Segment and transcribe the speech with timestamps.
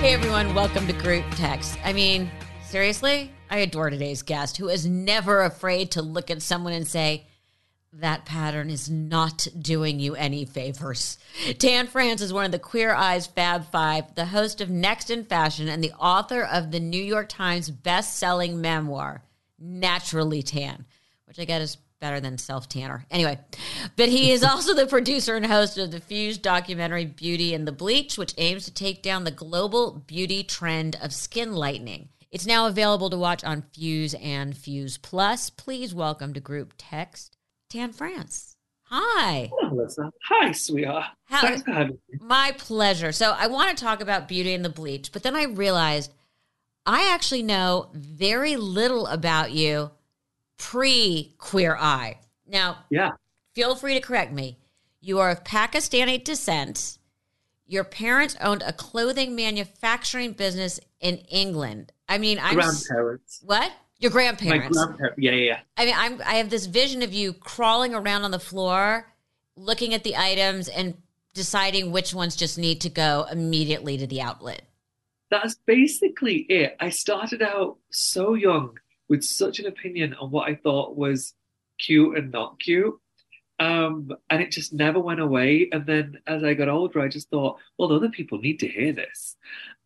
[0.00, 1.78] Hey everyone, welcome to Group Text.
[1.84, 2.30] I mean,
[2.64, 7.26] seriously, I adore today's guest who is never afraid to look at someone and say,
[7.92, 11.18] that pattern is not doing you any favors.
[11.58, 15.26] Tan France is one of the Queer Eyes Fab Five, the host of Next in
[15.26, 19.22] Fashion, and the author of the New York Times best-selling memoir,
[19.58, 20.86] Naturally Tan,
[21.26, 23.04] which I get is better than self tanner.
[23.10, 23.38] Anyway,
[23.96, 27.72] but he is also the producer and host of the Fuse documentary Beauty and the
[27.72, 32.08] Bleach, which aims to take down the global beauty trend of skin lightening.
[32.30, 35.50] It's now available to watch on Fuse and Fuse Plus.
[35.50, 37.36] Please welcome to group text
[37.68, 38.56] Tan France.
[38.84, 39.50] Hi.
[39.52, 40.10] Hello, Melissa.
[40.28, 41.06] Hi, sweetheart.
[41.24, 42.18] How- Thanks for having me.
[42.20, 43.12] My pleasure.
[43.12, 46.12] So I want to talk about Beauty and the Bleach, but then I realized
[46.86, 49.90] I actually know very little about you
[50.60, 52.18] pre Queer Eye.
[52.46, 53.12] Now, Yeah.
[53.54, 54.58] feel free to correct me.
[55.00, 56.98] You are of Pakistani descent.
[57.66, 61.92] Your parents owned a clothing manufacturing business in England.
[62.08, 63.40] I mean, I'm Grandparents.
[63.42, 63.72] what?
[63.98, 64.76] Your grandparents.
[64.76, 65.18] My grandparents.
[65.18, 65.60] Yeah, yeah, yeah.
[65.76, 69.06] I mean, I'm I have this vision of you crawling around on the floor,
[69.56, 70.94] looking at the items and
[71.32, 74.62] deciding which ones just need to go immediately to the outlet.
[75.30, 76.76] That's basically it.
[76.80, 78.78] I started out so young
[79.10, 81.34] with such an opinion on what I thought was
[81.78, 82.94] cute and not cute.
[83.58, 85.68] Um, and it just never went away.
[85.70, 88.94] And then as I got older, I just thought, well, other people need to hear
[88.94, 89.36] this.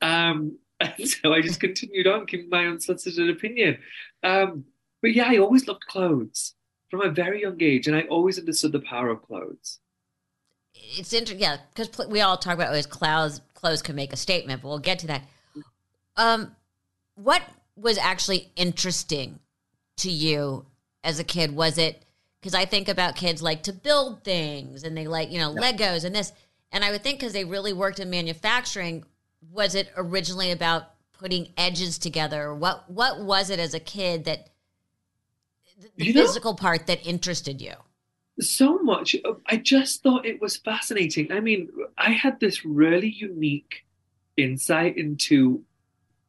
[0.00, 3.78] Um, and so I just continued on giving my unsolicited opinion.
[4.22, 4.64] Um,
[5.02, 6.54] but yeah, I always loved clothes
[6.90, 9.80] from a very young age, and I always understood the power of clothes.
[10.74, 13.40] It's interesting, yeah, because pl- we all talk about always clothes.
[13.54, 15.22] Clothes can make a statement, but we'll get to that.
[16.16, 16.54] Um,
[17.16, 17.42] what
[17.76, 19.40] was actually interesting
[19.98, 20.66] to you
[21.02, 21.54] as a kid?
[21.54, 22.02] Was it
[22.40, 25.72] because I think about kids like to build things and they like you know Yeah.
[25.72, 26.32] Legos and this,
[26.72, 29.04] and I would think because they really worked in manufacturing,
[29.50, 32.54] was it originally about putting edges together?
[32.54, 34.48] What what was it as a kid that
[35.96, 37.74] the, You know- physical part that interested you?
[38.40, 39.14] so much.
[39.46, 41.30] I just thought it was fascinating.
[41.30, 43.86] I mean, I had this really unique
[44.36, 45.62] insight into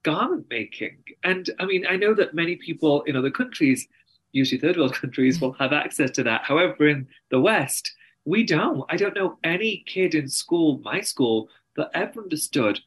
[0.06, 0.98] garment making.
[1.24, 3.88] And I mean, I know that many people in other countries,
[4.32, 6.44] usually third world countries, will have access to that.
[6.44, 7.92] However, in the West,
[8.24, 8.84] we don't.
[8.88, 12.80] I don't know any kid in school, my school, that ever understood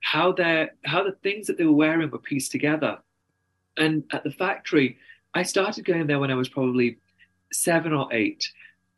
[0.00, 2.98] how their how the things that they were wearing were pieced together.
[3.76, 4.96] And at the factory,
[5.34, 6.98] I started going there when I was probably
[7.52, 8.48] seven or eight.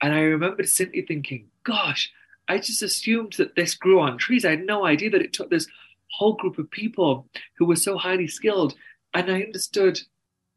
[0.00, 2.12] And I remember simply thinking, gosh,
[2.49, 4.44] I just assumed that this grew on trees.
[4.44, 5.66] I had no idea that it took this
[6.12, 7.28] whole group of people
[7.58, 8.74] who were so highly skilled.
[9.14, 10.00] And I understood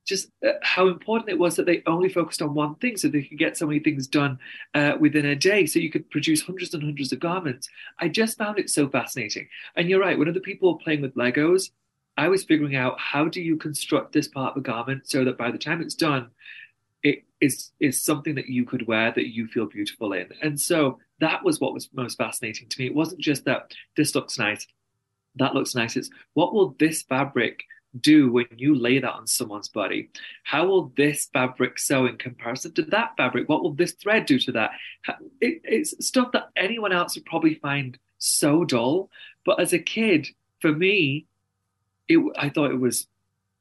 [0.05, 3.23] just uh, how important it was that they only focused on one thing so they
[3.23, 4.38] could get so many things done
[4.75, 7.67] uh, within a day so you could produce hundreds and hundreds of garments.
[7.99, 9.47] I just found it so fascinating.
[9.75, 11.72] And you're right, when other people were playing with Legos,
[12.17, 15.37] I was figuring out how do you construct this part of a garment so that
[15.37, 16.29] by the time it's done,
[17.03, 20.29] it is is something that you could wear that you feel beautiful in.
[20.41, 22.87] And so that was what was most fascinating to me.
[22.87, 24.66] It wasn't just that this looks nice,
[25.35, 25.96] that looks nice.
[25.96, 27.63] It's what will this fabric
[28.00, 30.09] do when you lay that on someone's body?
[30.44, 33.47] How will this fabric sew in comparison to that fabric?
[33.47, 34.72] What will this thread do to that?
[35.40, 39.09] It, it's stuff that anyone else would probably find so dull.
[39.46, 40.28] But as a kid,
[40.59, 41.25] for me,
[42.07, 43.07] it, I thought it was,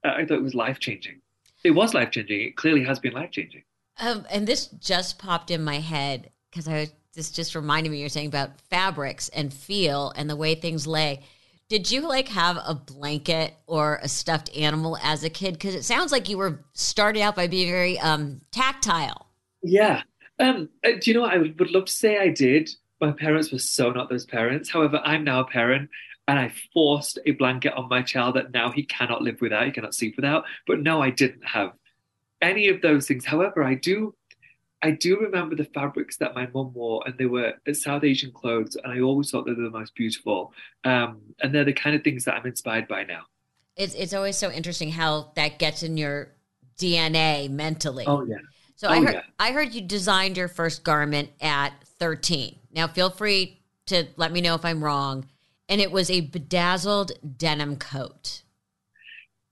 [0.02, 1.20] I thought it was life changing.
[1.62, 2.40] It was life changing.
[2.40, 3.62] It clearly has been life changing.
[4.00, 8.00] Um, and this just popped in my head because I was this just reminded me
[8.00, 11.20] you're saying about fabrics and feel and the way things lay.
[11.68, 15.54] Did you like have a blanket or a stuffed animal as a kid?
[15.54, 19.30] Because it sounds like you were started out by being very um, tactile.
[19.62, 20.02] Yeah.
[20.38, 21.32] Um, uh, do you know what?
[21.32, 22.70] I would would love to say I did.
[23.00, 24.70] My parents were so not those parents.
[24.70, 25.88] However, I'm now a parent
[26.28, 29.72] and I forced a blanket on my child that now he cannot live without, he
[29.72, 30.44] cannot sleep without.
[30.66, 31.72] But no, I didn't have
[32.40, 33.24] any of those things.
[33.24, 34.14] However, I do
[34.84, 38.76] I do remember the fabrics that my mum wore, and they were South Asian clothes,
[38.76, 40.52] and I always thought they were the most beautiful.
[40.84, 43.22] Um, and they're the kind of things that I'm inspired by now.
[43.76, 46.34] It's it's always so interesting how that gets in your
[46.78, 48.04] DNA mentally.
[48.06, 48.36] Oh yeah.
[48.76, 49.22] So Oh, I heard yeah.
[49.38, 52.58] I heard you designed your first garment at 13.
[52.72, 55.26] Now feel free to let me know if I'm wrong,
[55.66, 58.42] and it was a bedazzled denim coat.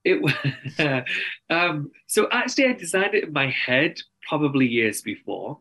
[0.04, 0.34] It was
[1.50, 5.58] um, so actually I designed it in my head probably years before.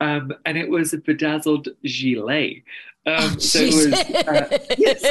[0.00, 2.64] Um, and it was a bedazzled gilet.
[3.04, 5.04] Um, Oh, so it was, uh, yes.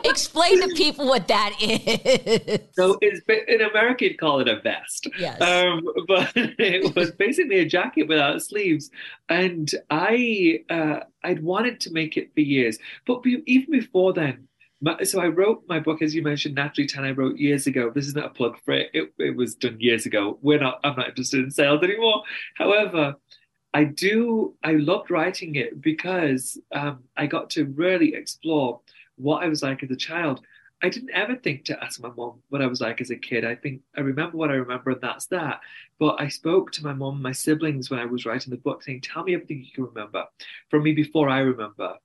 [0.04, 2.60] Explain to people what that is.
[2.72, 5.08] so it's in America you'd call it a vest.
[5.18, 5.40] yes.
[5.40, 8.90] Um, but it was basically a jacket without sleeves,
[9.30, 12.78] and I uh, I'd wanted to make it for years.
[13.06, 14.46] But be, even before then,
[14.80, 17.04] my, so I wrote my book, as you mentioned, Naturally Tan.
[17.04, 17.90] I wrote years ago.
[17.94, 18.90] This is not a plug for it.
[18.94, 19.12] it.
[19.18, 20.38] It was done years ago.
[20.42, 20.80] We're not.
[20.84, 22.22] I'm not interested in sales anymore.
[22.56, 23.16] However.
[23.74, 28.80] I do, I loved writing it because um, I got to really explore
[29.16, 30.40] what I was like as a child.
[30.82, 33.44] I didn't ever think to ask my mom what I was like as a kid.
[33.44, 35.60] I think I remember what I remember, and that's that.
[35.98, 38.82] But I spoke to my mom and my siblings when I was writing the book,
[38.82, 40.24] saying, Tell me everything you can remember
[40.70, 41.96] from me before I remember.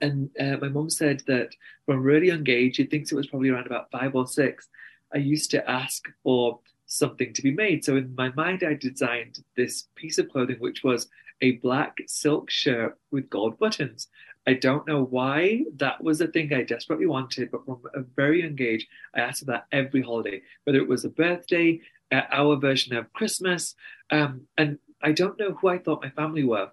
[0.00, 1.50] And uh, my mom said that
[1.86, 4.68] from a really young age, she thinks it was probably around about five or six,
[5.14, 7.84] I used to ask for something to be made.
[7.84, 11.08] So in my mind, I designed this piece of clothing, which was
[11.40, 14.08] a black silk shirt with gold buttons.
[14.46, 18.42] I don't know why that was a thing I desperately wanted, but from a very
[18.42, 21.80] young age, I asked for that every holiday, whether it was a birthday,
[22.10, 23.74] uh, our version of Christmas.
[24.10, 26.70] Um, and I don't know who I thought my family were.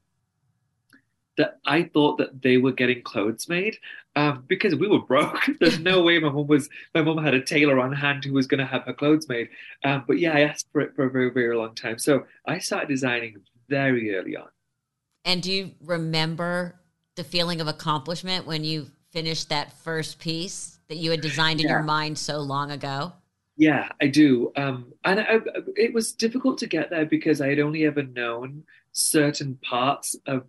[1.39, 3.77] That I thought that they were getting clothes made
[4.18, 5.39] um, because we were broke.
[5.59, 6.69] There's no way my mom was.
[6.94, 9.47] My mom had a tailor on hand who was going to have her clothes made.
[9.86, 11.97] Um, but yeah, I asked for it for a very, very long time.
[11.97, 13.38] So I started designing
[13.69, 14.50] very early on.
[15.24, 16.75] And do you remember
[17.15, 21.68] the feeling of accomplishment when you finished that first piece that you had designed in
[21.68, 21.75] Yeah.
[21.75, 23.13] your mind so long ago?
[23.56, 24.51] Yeah, I do.
[24.56, 25.39] Um, and I,
[25.75, 30.44] it was difficult to get there because I had only ever known certain parts of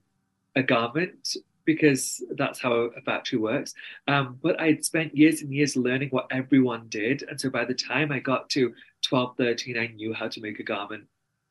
[0.56, 3.74] a garment because that's how a factory works.
[4.08, 7.22] Um, but I'd spent years and years learning what everyone did.
[7.28, 10.58] And so by the time I got to 12, 13, I knew how to make
[10.58, 11.04] a garment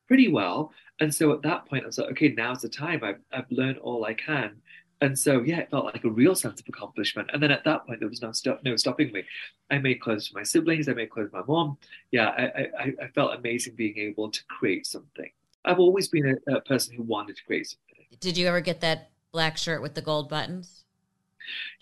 [0.08, 0.72] pretty well.
[1.00, 3.02] And so at that point, I was like, okay, now's the time.
[3.02, 4.56] I've, I've learned all I can.
[5.00, 7.30] And so, yeah, it felt like a real sense of accomplishment.
[7.32, 9.22] And then at that point, there was no stop, no stopping me.
[9.70, 10.88] I made clothes for my siblings.
[10.88, 11.78] I made clothes for my mom.
[12.10, 15.30] Yeah, I, I, I felt amazing being able to create something.
[15.64, 17.89] I've always been a, a person who wanted to create something.
[18.18, 20.84] Did you ever get that black shirt with the gold buttons?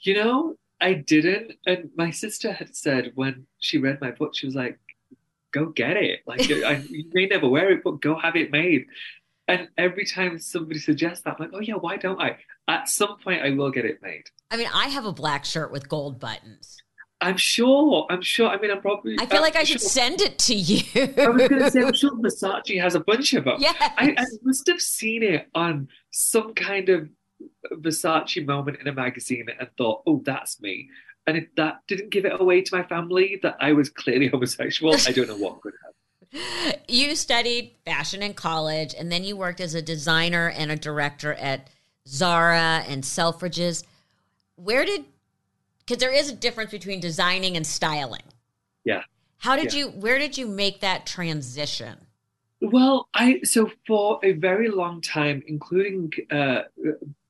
[0.00, 1.52] You know, I didn't.
[1.66, 4.78] And my sister had said when she read my book, she was like,
[5.52, 6.20] go get it.
[6.26, 8.86] Like, I, you may never wear it, but go have it made.
[9.46, 12.36] And every time somebody suggests that, I'm like, oh, yeah, why don't I?
[12.68, 14.24] At some point, I will get it made.
[14.50, 16.76] I mean, I have a black shirt with gold buttons.
[17.20, 18.06] I'm sure.
[18.10, 18.48] I'm sure.
[18.48, 19.16] I mean, I'm probably.
[19.18, 20.82] I feel I'm like I should sure- send it to you.
[21.18, 23.56] I was going to say, I'm sure Versace has a bunch of them.
[23.58, 23.74] yes.
[23.80, 27.08] I, I must have seen it on some kind of
[27.72, 30.88] Versace moment in a magazine and thought, oh, that's me.
[31.26, 34.94] And if that didn't give it away to my family that I was clearly homosexual,
[35.06, 36.78] I don't know what could have.
[36.88, 41.34] you studied fashion in college and then you worked as a designer and a director
[41.34, 41.68] at
[42.06, 43.84] Zara and Selfridges.
[44.56, 45.04] Where did
[45.88, 48.22] because there is a difference between designing and styling.
[48.84, 49.04] Yeah.
[49.38, 49.80] How did Yeah.
[49.80, 52.06] you where did you make that transition?
[52.60, 56.64] Well, I so for a very long time, including uh,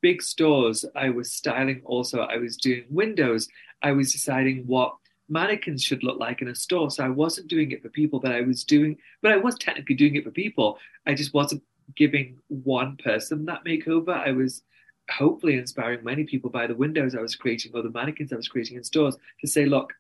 [0.01, 1.83] big stores, I was styling.
[1.85, 3.49] Also, I was doing windows.
[3.83, 4.97] I was deciding what
[5.29, 6.91] mannequins should look like in a store.
[6.91, 9.95] So I wasn't doing it for people, but I was doing, but I was technically
[9.95, 10.79] doing it for people.
[11.07, 11.63] I just wasn't
[11.95, 14.17] giving one person that makeover.
[14.17, 14.63] I was
[15.11, 18.49] hopefully inspiring many people by the windows I was creating or the mannequins I was
[18.49, 19.93] creating in stores to say, look,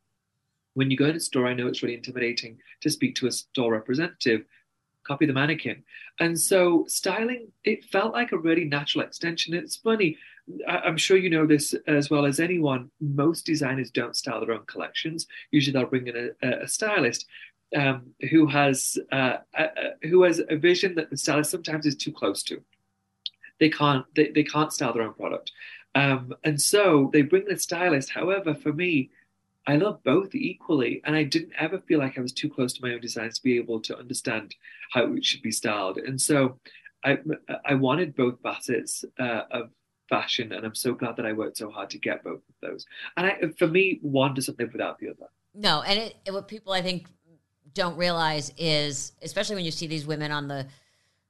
[0.74, 3.32] when you go in a store, I know it's really intimidating to speak to a
[3.32, 4.44] store representative
[5.08, 5.82] copy the mannequin.
[6.20, 9.54] And so styling, it felt like a really natural extension.
[9.54, 10.18] It's funny,
[10.68, 12.90] I'm sure you know this as well as anyone.
[13.00, 15.26] Most designers don't style their own collections.
[15.50, 17.26] Usually they'll bring in a, a stylist
[17.76, 21.96] um, who has uh, a, a- who has a vision that the stylist sometimes is
[21.96, 22.62] too close to.
[23.60, 25.52] They can't they, they can't style their own product.
[25.94, 28.10] Um, and so they bring the stylist.
[28.10, 29.10] However, for me,
[29.66, 32.82] I love both equally, and I didn't ever feel like I was too close to
[32.82, 34.54] my own designs to be able to understand
[34.92, 35.98] how it should be styled.
[35.98, 36.58] And so,
[37.04, 37.18] I
[37.64, 39.70] I wanted both facets uh, of
[40.08, 42.86] fashion, and I'm so glad that I worked so hard to get both of those.
[43.16, 45.26] And I, for me, one doesn't live without the other.
[45.54, 47.06] No, and it, it- what people I think
[47.74, 50.66] don't realize is, especially when you see these women on the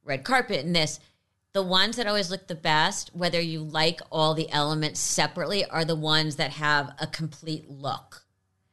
[0.03, 0.99] red carpet and this,
[1.53, 5.85] the ones that always look the best, whether you like all the elements separately, are
[5.85, 8.23] the ones that have a complete look.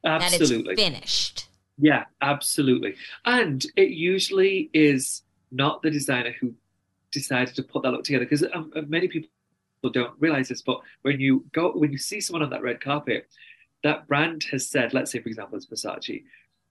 [0.05, 1.47] Absolutely, finished.
[1.77, 2.95] yeah, absolutely.
[3.25, 6.53] And it usually is not the designer who
[7.11, 9.29] decided to put that look together because um, many people
[9.77, 12.81] people don't realize this, but when you go when you see someone on that red
[12.81, 13.27] carpet,
[13.83, 16.23] that brand has said, let's say for example, it's Versace,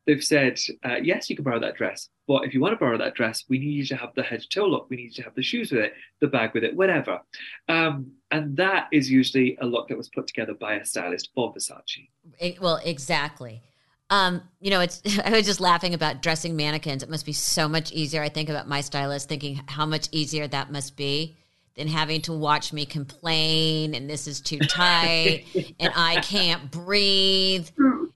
[0.07, 2.97] they've said, uh, yes, you can borrow that dress, but if you want to borrow
[2.99, 5.15] that dress, we need you to have the head to toe look, we need you
[5.15, 7.21] to have the shoes with it, the bag with it, whatever.
[7.69, 11.53] Um, and that is usually a look that was put together by a stylist for
[11.53, 12.09] Versace.
[12.39, 13.63] It, well, exactly.
[14.09, 17.03] Um, you know, it's I was just laughing about dressing mannequins.
[17.03, 18.23] It must be so much easier.
[18.23, 21.37] I think about my stylist thinking how much easier that must be
[21.77, 25.45] than having to watch me complain and this is too tight
[25.79, 27.69] and I can't breathe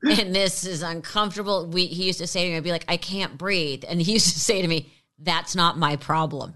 [0.19, 1.67] and this is uncomfortable.
[1.67, 3.85] We he used to say to me, I'd be like, I can't breathe.
[3.87, 6.55] And he used to say to me, That's not my problem.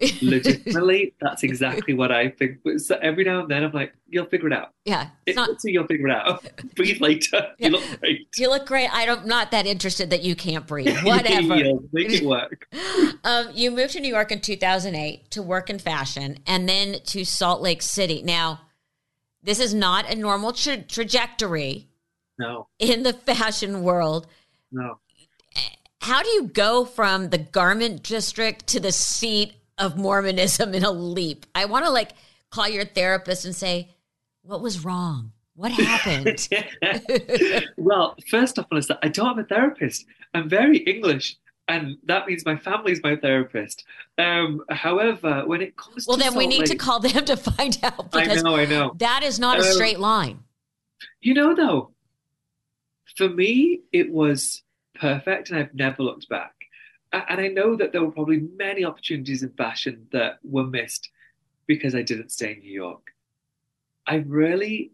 [0.22, 2.58] Legitimately, that's exactly what I think.
[2.78, 5.50] So every now and then, I'm like, "You'll figure it out." Yeah, it's not.
[5.64, 6.46] You'll figure it out.
[6.76, 7.48] breathe later.
[7.58, 7.68] Yeah.
[7.68, 8.28] You look great.
[8.36, 8.94] You look great.
[8.94, 9.26] I don't.
[9.26, 10.96] Not that interested that you can't breathe.
[11.02, 11.56] Whatever.
[11.92, 12.68] make it work.
[13.24, 17.24] um, you moved to New York in 2008 to work in fashion, and then to
[17.24, 18.22] Salt Lake City.
[18.22, 18.60] Now,
[19.42, 21.88] this is not a normal tra- trajectory.
[22.38, 22.68] No.
[22.78, 24.26] In the fashion world.
[24.70, 24.98] No.
[26.00, 30.90] How do you go from the garment district to the seat of Mormonism in a
[30.90, 31.46] leap.
[31.54, 32.10] I want to like
[32.50, 33.88] call your therapist and say,
[34.42, 35.32] what was wrong?
[35.54, 36.48] What happened?
[37.76, 40.06] well, first off, Melissa, I don't have a therapist.
[40.34, 43.84] I'm very English, and that means my family's my therapist.
[44.18, 47.24] Um, however, when it comes well, to then Salt we need Lake, to call them
[47.24, 48.12] to find out.
[48.12, 48.94] Because I know, I know.
[48.98, 50.44] That is not a Um, straight line.
[51.20, 51.90] You know, though,
[53.18, 54.62] for me, it was
[54.94, 56.54] perfect, and I've never looked back.
[57.12, 61.10] And I know that there were probably many opportunities in fashion that were missed
[61.66, 63.02] because I didn't stay in New York.
[64.06, 64.92] I really,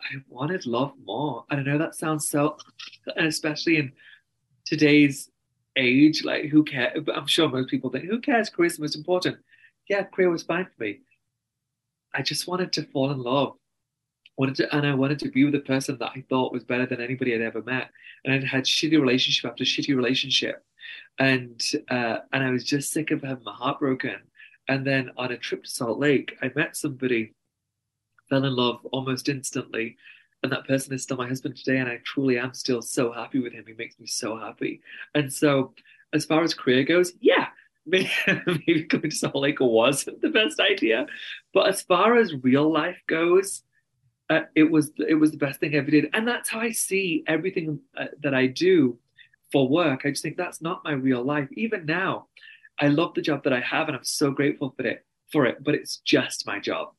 [0.00, 1.44] I wanted love more.
[1.50, 2.58] And I know that sounds so,
[3.16, 3.92] and especially in
[4.64, 5.30] today's
[5.76, 7.02] age, like who cares?
[7.12, 8.50] I'm sure most people think, who cares?
[8.50, 9.38] Career's the most important.
[9.88, 11.00] Yeah, career was fine for me.
[12.14, 13.56] I just wanted to fall in love.
[14.36, 16.86] Wanted to, and I wanted to be with a person that I thought was better
[16.86, 17.90] than anybody I'd ever met.
[18.24, 20.64] And I'd had shitty relationship after shitty relationship,
[21.18, 24.16] and uh, and I was just sick of having my heart broken.
[24.68, 27.34] And then on a trip to Salt Lake, I met somebody,
[28.28, 29.96] fell in love almost instantly,
[30.42, 31.78] and that person is still my husband today.
[31.78, 33.64] And I truly am still so happy with him.
[33.66, 34.80] He makes me so happy.
[35.14, 35.74] And so,
[36.12, 37.48] as far as career goes, yeah,
[37.86, 41.06] maybe, going to Salt Lake wasn't the best idea.
[41.52, 43.62] But as far as real life goes,
[44.30, 46.72] uh, it was it was the best thing I ever did, and that's how I
[46.72, 48.98] see everything uh, that I do
[49.52, 50.02] for work.
[50.04, 51.48] I just think that's not my real life.
[51.52, 52.26] Even now,
[52.80, 55.04] I love the job that I have, and I'm so grateful for it.
[55.30, 56.92] For it, but it's just my job.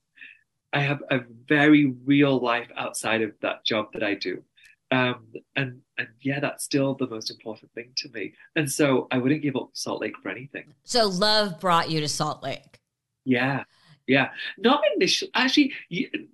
[0.73, 4.43] I have a very real life outside of that job that I do,
[4.91, 8.33] um, and and yeah, that's still the most important thing to me.
[8.55, 10.73] And so I wouldn't give up Salt Lake for anything.
[10.83, 12.79] So love brought you to Salt Lake.
[13.23, 13.63] Yeah,
[14.07, 14.29] yeah.
[14.57, 15.31] Not initially.
[15.33, 15.73] Actually,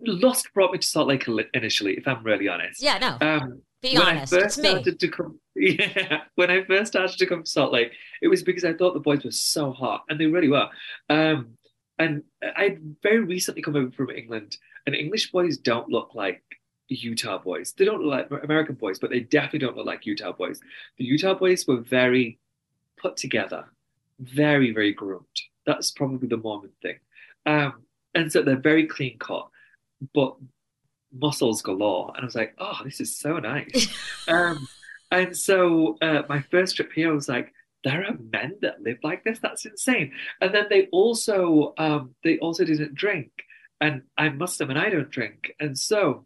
[0.05, 2.81] Lost brought me to Salt Lake initially, if I'm really honest.
[2.81, 3.17] Yeah, no.
[3.25, 4.33] Um, Be when honest.
[4.33, 4.69] I first It's me.
[4.69, 8.43] started to come, yeah, when I first started to come to Salt Lake, it was
[8.43, 10.69] because I thought the boys were so hot, and they really were.
[11.09, 11.57] Um,
[11.99, 12.23] and
[12.57, 16.41] I'd very recently come over from England, and English boys don't look like
[16.87, 17.73] Utah boys.
[17.73, 20.59] They don't look like American boys, but they definitely don't look like Utah boys.
[20.97, 22.39] The Utah boys were very
[22.97, 23.65] put together,
[24.19, 25.25] very, very groomed.
[25.65, 26.97] That's probably the Mormon thing.
[27.45, 27.83] Um,
[28.13, 29.47] and so they're very clean cut,
[30.13, 30.35] but
[31.13, 32.11] muscles galore.
[32.15, 33.87] And I was like, oh, this is so nice.
[34.27, 34.67] um,
[35.11, 38.99] and so uh, my first trip here, I was like, there are men that live
[39.03, 39.39] like this.
[39.39, 40.11] That's insane.
[40.39, 43.31] And then they also um, they also didn't drink,
[43.79, 46.25] and I'm Muslim and I don't drink, and so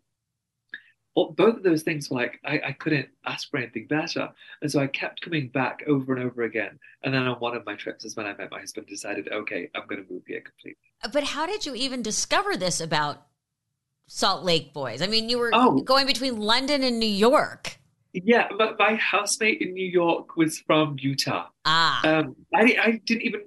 [1.16, 4.30] well, both of those things were like I, I couldn't ask for anything better,
[4.62, 6.78] and so I kept coming back over and over again.
[7.04, 8.88] And then on one of my trips is when I met my husband.
[8.88, 10.78] Decided, okay, I'm going to move here completely.
[11.14, 13.26] But how did you even discover this about
[14.08, 15.02] Salt Lake boys?
[15.02, 15.80] I mean, you were Oh.
[15.82, 17.78] going between London and New York.
[18.14, 21.48] Yeah, but my housemate in New York was from Utah.
[21.66, 23.42] Ah, Um, I, I didn't even,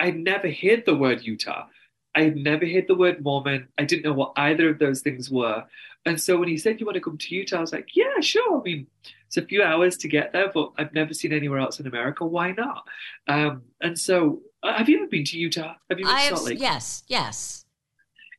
[0.00, 1.66] I never heard the word Utah.
[2.14, 3.68] I had never heard the word Mormon.
[3.76, 5.64] I didn't know what either of those things were.
[6.06, 7.58] And so when he said, You want to come to Utah?
[7.58, 8.60] I was like, Yeah, sure.
[8.60, 8.86] I mean,
[9.26, 12.24] it's a few hours to get there, but I've never seen anywhere else in America.
[12.26, 12.84] Why not?
[13.26, 15.74] Um, and so, uh, have you ever been to Utah?
[15.90, 16.38] Have you been I to have.
[16.38, 16.60] Salt Lake?
[16.60, 17.64] Yes, yes.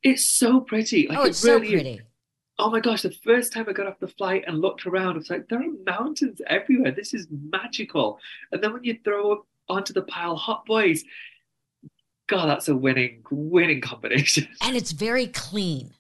[0.04, 1.08] It's so pretty.
[1.08, 1.74] Like, oh, it it's so really is.
[1.74, 2.02] pretty.
[2.58, 5.18] Oh my gosh, the first time I got off the flight and looked around, I
[5.18, 6.92] was like, there are mountains everywhere.
[6.92, 8.20] This is magical.
[8.52, 11.04] And then when you throw up onto the pile hot boys,
[12.28, 14.48] God, that's a winning, winning combination.
[14.62, 15.94] And it's very clean.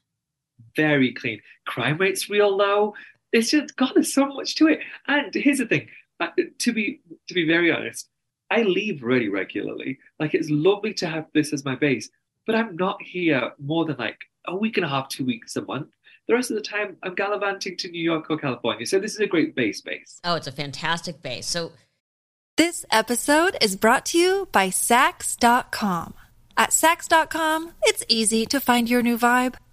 [0.75, 1.41] Very clean.
[1.65, 2.93] Crime rate's real low.
[3.31, 4.79] It's just, God, there's so much to it.
[5.07, 5.87] And here's the thing,
[6.19, 6.27] uh,
[6.59, 8.07] to be to be very honest,
[8.49, 9.99] I leave really regularly.
[10.19, 12.09] Like it's lovely to have this as my base,
[12.45, 15.61] but I'm not here more than like a week and a half, two weeks a
[15.61, 15.87] month.
[16.27, 18.85] The rest of the time, I'm gallivanting to New York or California.
[18.85, 20.19] So this is a great base base.
[20.23, 21.47] Oh, it's a fantastic base.
[21.47, 21.71] So
[22.57, 26.13] This episode is brought to you by Saks.com.
[26.57, 29.55] At Saks.com, it's easy to find your new vibe.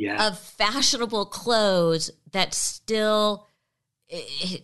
[0.00, 0.28] Yeah.
[0.28, 3.46] of fashionable clothes that still
[4.08, 4.56] eh, eh,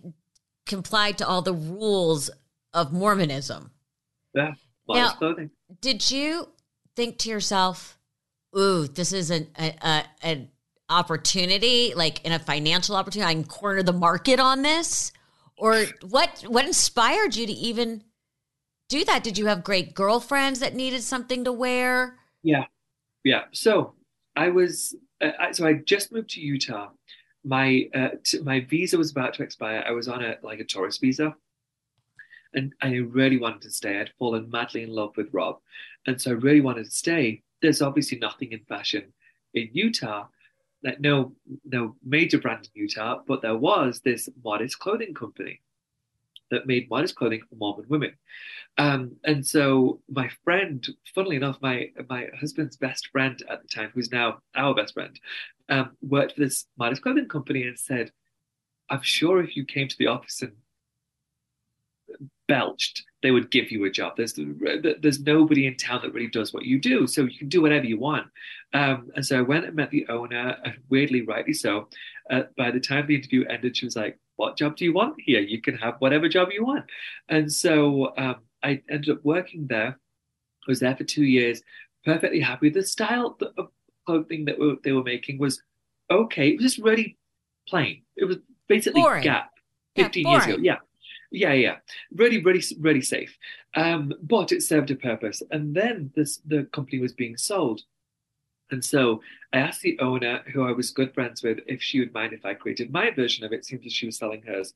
[0.64, 2.30] complied to all the rules
[2.72, 3.70] of Mormonism.
[4.34, 4.54] yeah.
[4.88, 5.50] Now- clothing.
[5.80, 6.48] Did you
[6.94, 7.98] think to yourself,
[8.56, 10.48] "Ooh, this is an a, a, an
[10.88, 15.12] opportunity, like in a financial opportunity, I can corner the market on this"?
[15.58, 16.44] Or what?
[16.48, 18.04] What inspired you to even
[18.88, 19.24] do that?
[19.24, 22.18] Did you have great girlfriends that needed something to wear?
[22.42, 22.66] Yeah.
[23.24, 23.42] Yeah.
[23.52, 23.94] So
[24.36, 26.90] I was, uh, so I just moved to Utah.
[27.44, 29.84] My uh, t- my visa was about to expire.
[29.86, 31.34] I was on a like a tourist visa,
[32.54, 34.00] and I really wanted to stay.
[34.00, 35.58] I'd fallen madly in love with Rob,
[36.06, 37.42] and so I really wanted to stay.
[37.62, 39.12] There's obviously nothing in fashion
[39.54, 40.26] in Utah,
[40.82, 45.60] like no no major brand in Utah, but there was this modest clothing company
[46.50, 48.12] that made modest clothing for Mormon women.
[48.78, 53.90] Um, and so my friend, funnily enough, my my husband's best friend at the time,
[53.94, 55.18] who's now our best friend,
[55.68, 58.12] um, worked for this modest clothing company and said,
[58.90, 60.52] "I'm sure if you came to the office and
[62.48, 64.16] belched, they would give you a job.
[64.16, 67.62] There's there's nobody in town that really does what you do, so you can do
[67.62, 68.26] whatever you want."
[68.74, 71.88] Um, and so I went and met the owner, and weirdly, rightly so.
[72.30, 75.16] Uh, by the time the interview ended, she was like, "What job do you want
[75.18, 75.40] here?
[75.40, 76.84] You can have whatever job you want."
[77.28, 79.98] And so um, I ended up working there.
[80.66, 81.62] I was there for two years,
[82.04, 82.70] perfectly happy.
[82.70, 83.70] The style of
[84.06, 85.62] clothing that we- they were making was
[86.10, 86.48] okay.
[86.50, 87.16] It was just really
[87.68, 88.02] plain.
[88.16, 89.22] It was basically Boring.
[89.22, 89.50] Gap,
[89.96, 90.62] Yeah, 15 years ago.
[90.62, 90.78] Yeah.
[91.32, 91.76] Yeah, yeah,
[92.12, 93.36] really, really, really safe.
[93.74, 95.42] Um, but it served a purpose.
[95.50, 97.82] And then this the company was being sold,
[98.70, 99.20] and so
[99.52, 102.44] I asked the owner, who I was good friends with, if she would mind if
[102.44, 103.64] I created my version of it.
[103.64, 104.74] Seems that she was selling hers,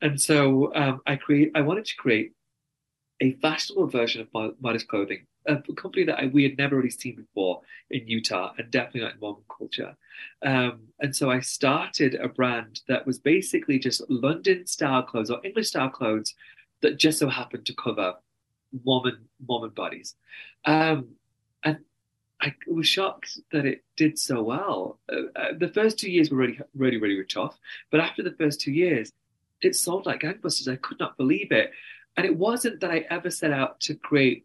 [0.00, 1.52] and so um, I create.
[1.54, 2.32] I wanted to create
[3.20, 6.90] a fashionable version of Mod- modest clothing, a company that I, we had never really
[6.90, 9.96] seen before in Utah, and definitely not in Mormon culture.
[10.42, 15.44] Um, and so I started a brand that was basically just London style clothes or
[15.44, 16.34] English style clothes
[16.82, 18.14] that just so happened to cover
[18.84, 20.14] Mormon Mormon bodies.
[20.64, 21.08] Um,
[21.64, 21.78] and
[22.40, 24.98] I was shocked that it did so well.
[25.10, 27.58] Uh, uh, the first two years were really, really, really tough,
[27.90, 29.12] but after the first two years,
[29.62, 30.70] it sold like gangbusters.
[30.70, 31.70] I could not believe it,
[32.16, 34.44] and it wasn't that I ever set out to create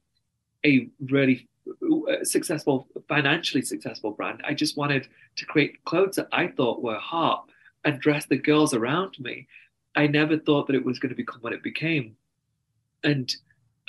[0.66, 1.48] a really
[1.82, 4.42] uh, successful, financially successful brand.
[4.44, 7.50] I just wanted to create clothes that I thought were hot
[7.84, 9.48] and dress the girls around me.
[9.96, 12.16] I never thought that it was going to become what it became,
[13.04, 13.34] and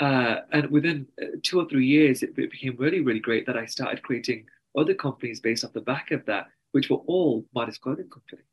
[0.00, 3.56] uh, and within uh, two or three years, it, it became really, really great that
[3.56, 7.80] I started creating other companies based off the back of that, which were all modest
[7.80, 8.44] clothing companies.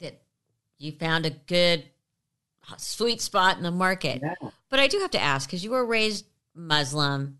[0.00, 0.22] That
[0.78, 1.84] you found a good
[2.76, 4.22] sweet spot in the market.
[4.70, 7.38] But I do have to ask because you were raised Muslim,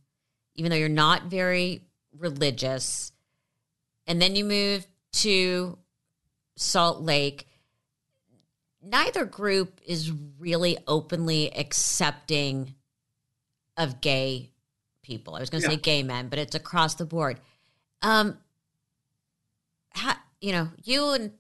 [0.55, 1.83] even though you're not very
[2.19, 3.13] religious,
[4.07, 5.79] and then you moved to
[6.57, 7.47] Salt Lake.
[8.83, 12.75] Neither group is really openly accepting
[13.77, 14.51] of gay
[15.03, 15.35] people.
[15.35, 15.75] I was going to Yeah.
[15.77, 17.41] say gay men, but it's across the board.
[18.03, 18.39] Um,
[19.91, 21.33] how, you know, you and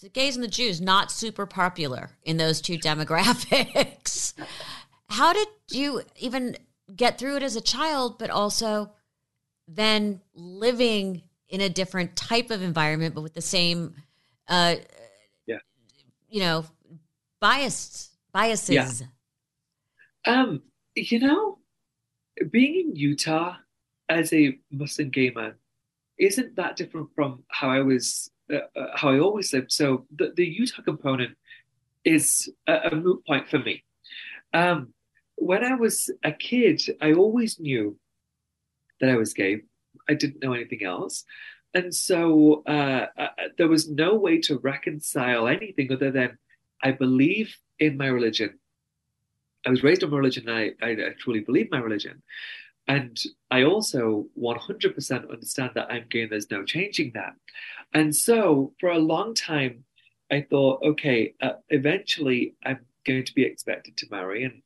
[0.00, 4.34] the gays and the Jews not super popular in those two demographics.
[5.08, 6.56] How did you even
[6.94, 8.92] get through it as a child, but also
[9.66, 13.94] then living in a different type of environment, but with the same,
[14.48, 14.76] uh,
[15.46, 15.58] Yeah.
[16.28, 16.64] you know,
[17.40, 19.02] bias biases?
[20.26, 20.62] Um,
[20.94, 21.57] you know,
[22.50, 23.56] being in Utah
[24.08, 25.54] as a Muslim gay man
[26.18, 29.72] isn't that different from how I was uh, uh, how I always lived.
[29.72, 31.36] So the, the Utah component
[32.04, 33.84] is a, a moot point for me.
[34.54, 34.94] Um,
[35.36, 37.98] when I was a kid, I always knew
[39.00, 39.60] that I was gay.
[40.08, 41.24] I didn't know anything else.
[41.74, 46.38] And so uh, uh, there was no way to reconcile anything other than
[46.82, 48.58] I believe in my religion.
[49.68, 50.48] I was raised in religion.
[50.48, 52.22] I, I, I truly believe my religion.
[52.86, 57.34] And I also 100% understand that I'm gay and there's no changing that.
[57.92, 59.84] And so for a long time,
[60.30, 64.62] I thought, okay, uh, eventually I'm going to be expected to marry, and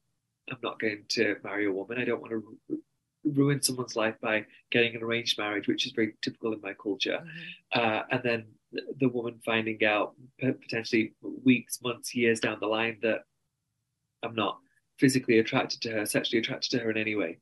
[0.48, 1.98] I'm not going to marry a woman.
[1.98, 2.82] I don't want to ru-
[3.24, 7.18] ruin someone's life by getting an arranged marriage, which is very typical in my culture.
[7.74, 7.80] Mm-hmm.
[7.80, 8.44] Uh, and then
[9.00, 13.22] the woman finding out potentially weeks, months, years down the line that
[14.22, 14.58] I'm not
[14.98, 17.38] physically attracted to her, sexually attracted to her in any way.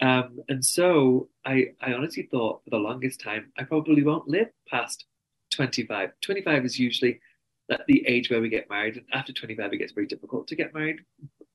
[0.00, 4.48] Um, and so I, I honestly thought for the longest time, I probably won't live
[4.68, 5.06] past
[5.52, 6.10] 25.
[6.20, 7.20] 25 is usually
[7.86, 8.96] the age where we get married.
[8.96, 11.00] And after 25, it gets very difficult to get married.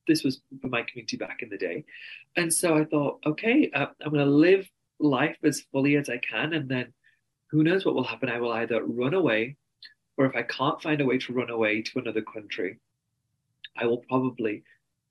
[0.08, 1.86] This was for my community back in the day.
[2.36, 6.18] And so I thought, okay, uh, I'm going to live life as fully as I
[6.18, 6.54] can.
[6.54, 6.94] And then
[7.50, 8.30] who knows what will happen?
[8.30, 9.58] I will either run away,
[10.18, 12.80] or if I can't find a way to run away to another country,
[13.78, 14.64] I will probably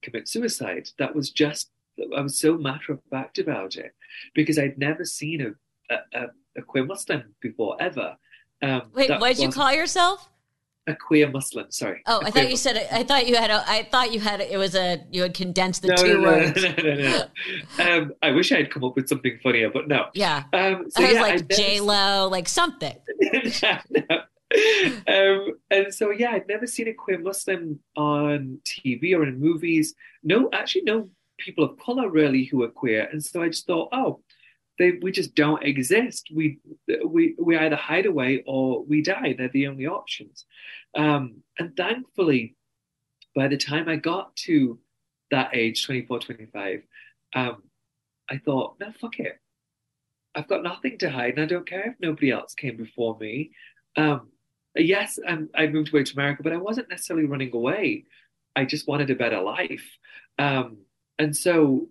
[0.02, 0.88] commit suicide.
[0.98, 1.70] That was just,
[2.16, 3.94] I was so matter of fact about it
[4.34, 5.54] because I'd never seen
[5.90, 8.16] a, a, a queer Muslim before, ever.
[8.62, 10.28] Um, Wait, what did you call yourself?
[10.86, 11.70] a queer Muslim.
[11.70, 12.02] Sorry.
[12.06, 12.88] Oh, I thought you said.
[12.90, 13.50] I thought you had.
[13.50, 14.40] A, I thought you had.
[14.40, 15.04] It was a.
[15.10, 16.62] You had condensed the no, two no, words.
[16.62, 17.28] No, no, no,
[17.78, 17.96] no.
[17.96, 20.06] um, I wish I had come up with something funnier, but no.
[20.14, 20.44] Yeah.
[20.52, 22.96] Um, so I was yeah, like J Lo, like something.
[23.20, 24.22] no,
[25.06, 29.94] um, and so yeah, I'd never seen a queer Muslim on TV or in movies.
[30.22, 33.08] No, actually, no people of color really who are queer.
[33.10, 34.20] And so I just thought, oh,
[34.78, 36.28] they we just don't exist.
[36.34, 36.58] We
[37.06, 39.34] we we either hide away or we die.
[39.36, 40.46] They're the only options.
[40.96, 42.56] Um, and thankfully,
[43.34, 44.78] by the time I got to
[45.30, 46.82] that age, 24, 25,
[47.34, 47.62] um,
[48.30, 49.38] I thought, no, fuck it.
[50.34, 53.52] I've got nothing to hide, and I don't care if nobody else came before me.
[53.96, 54.31] Um,
[54.76, 58.04] yes, I'm, I moved away to America, but I wasn't necessarily running away.
[58.56, 59.85] I just wanted a better life.
[60.38, 60.78] Um,
[61.18, 61.88] and so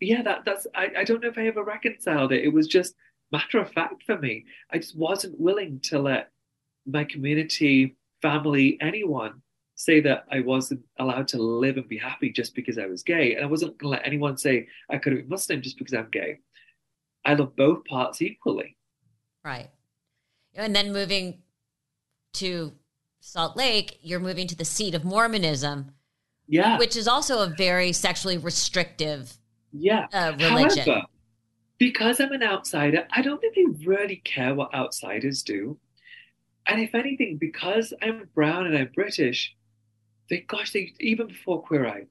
[0.00, 2.44] yeah, that that's I, I don't know if I ever reconciled it.
[2.44, 2.94] It was just
[3.30, 4.44] matter of fact for me.
[4.70, 6.30] I just wasn't willing to let
[6.86, 9.42] my community, family, anyone
[9.74, 13.34] say that I wasn't allowed to live and be happy just because I was gay.
[13.34, 16.38] And I wasn't gonna let anyone say I couldn't be Muslim just because I'm gay.
[17.24, 18.76] I love both parts equally.
[19.44, 19.70] Right.
[20.54, 21.38] And then moving
[22.34, 22.72] to
[23.20, 25.92] Salt Lake, you're moving to the seat of Mormonism.
[26.48, 26.78] Yeah.
[26.78, 29.38] Which is also a very sexually restrictive
[29.72, 30.06] yeah.
[30.12, 30.84] Uh, religion.
[30.84, 31.06] However,
[31.78, 35.78] because I'm an outsider, I don't think they really care what outsiders do.
[36.66, 39.56] And if anything, because I'm brown and I'm British,
[40.30, 42.06] they gosh, they even before Queer Eye,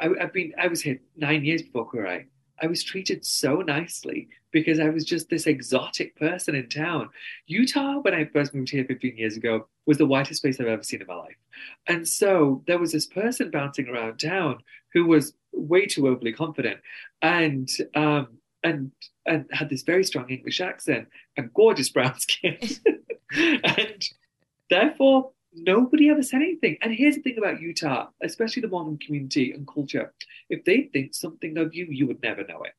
[0.00, 2.26] I, have been I was here nine years before Queer Eye.
[2.62, 7.08] I was treated so nicely because I was just this exotic person in town.
[7.46, 10.82] Utah, when I first moved here 15 years ago, was the whitest place I've ever
[10.82, 11.36] seen in my life.
[11.86, 14.58] And so there was this person bouncing around town
[14.92, 16.80] who was way too overly confident
[17.22, 18.28] and um,
[18.62, 18.90] and
[19.26, 22.58] and had this very strong English accent and gorgeous brown skin.
[23.32, 24.04] and
[24.68, 26.78] therefore nobody ever said anything.
[26.82, 30.12] And here's the thing about Utah, especially the Mormon community and culture.
[30.48, 32.72] If they think something of you, you would never know it.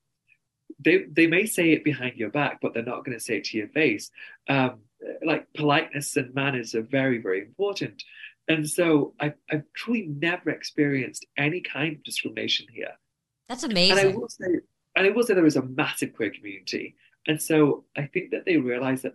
[0.78, 3.44] They, they may say it behind your back, but they're not going to say it
[3.44, 4.10] to your face.
[4.48, 4.80] Um,
[5.24, 8.02] like politeness and manners are very, very important.
[8.48, 12.92] And so I've, I've truly never experienced any kind of discrimination here.
[13.48, 13.98] That's amazing.
[13.98, 14.46] And I will say,
[14.96, 16.96] and I will say there is a massive queer community.
[17.26, 19.14] And so I think that they realize that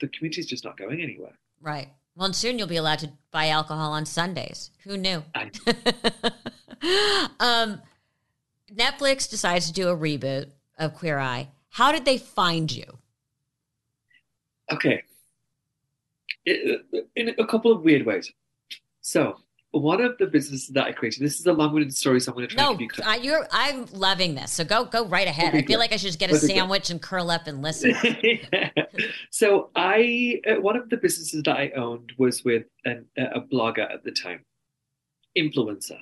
[0.00, 1.38] the community is just not going anywhere.
[1.60, 1.88] Right.
[2.18, 4.72] Well, and soon you'll be allowed to buy alcohol on Sundays.
[4.82, 5.22] Who knew?
[7.38, 7.80] um,
[8.74, 10.50] Netflix decides to do a reboot
[10.80, 11.46] of Queer Eye.
[11.68, 12.98] How did they find you?
[14.72, 15.04] Okay.
[16.44, 18.32] in a couple of weird ways.
[19.00, 19.38] So
[19.72, 22.48] one of the businesses that I created, this is a long-winded story, so I'm going
[22.48, 23.04] to try no, to give you.
[23.04, 23.46] No, you're.
[23.50, 24.52] I'm loving this.
[24.52, 25.48] So go, go right ahead.
[25.48, 25.78] Okay, I feel good.
[25.78, 27.94] like I should just get a sandwich and curl up and listen.
[29.30, 33.92] so I, uh, one of the businesses that I owned was with an, a blogger
[33.92, 34.44] at the time,
[35.36, 35.98] influencer,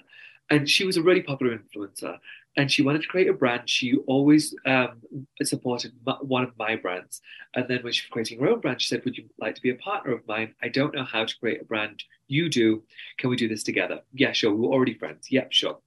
[0.48, 2.18] and she was a really popular influencer
[2.56, 3.68] and she wanted to create a brand.
[3.68, 5.02] She always um,
[5.42, 5.92] supported
[6.22, 7.20] one of my brands.
[7.54, 9.62] And then when she was creating her own brand, she said, Would you like to
[9.62, 10.54] be a partner of mine?
[10.62, 12.02] I don't know how to create a brand.
[12.28, 12.82] You do.
[13.18, 14.00] Can we do this together?
[14.14, 14.54] Yeah, sure.
[14.54, 15.30] We're already friends.
[15.30, 15.78] Yep, sure.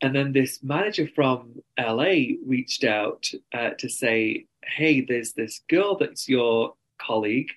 [0.00, 5.96] And then this manager from LA reached out uh, to say, Hey, there's this girl
[5.96, 7.50] that's your colleague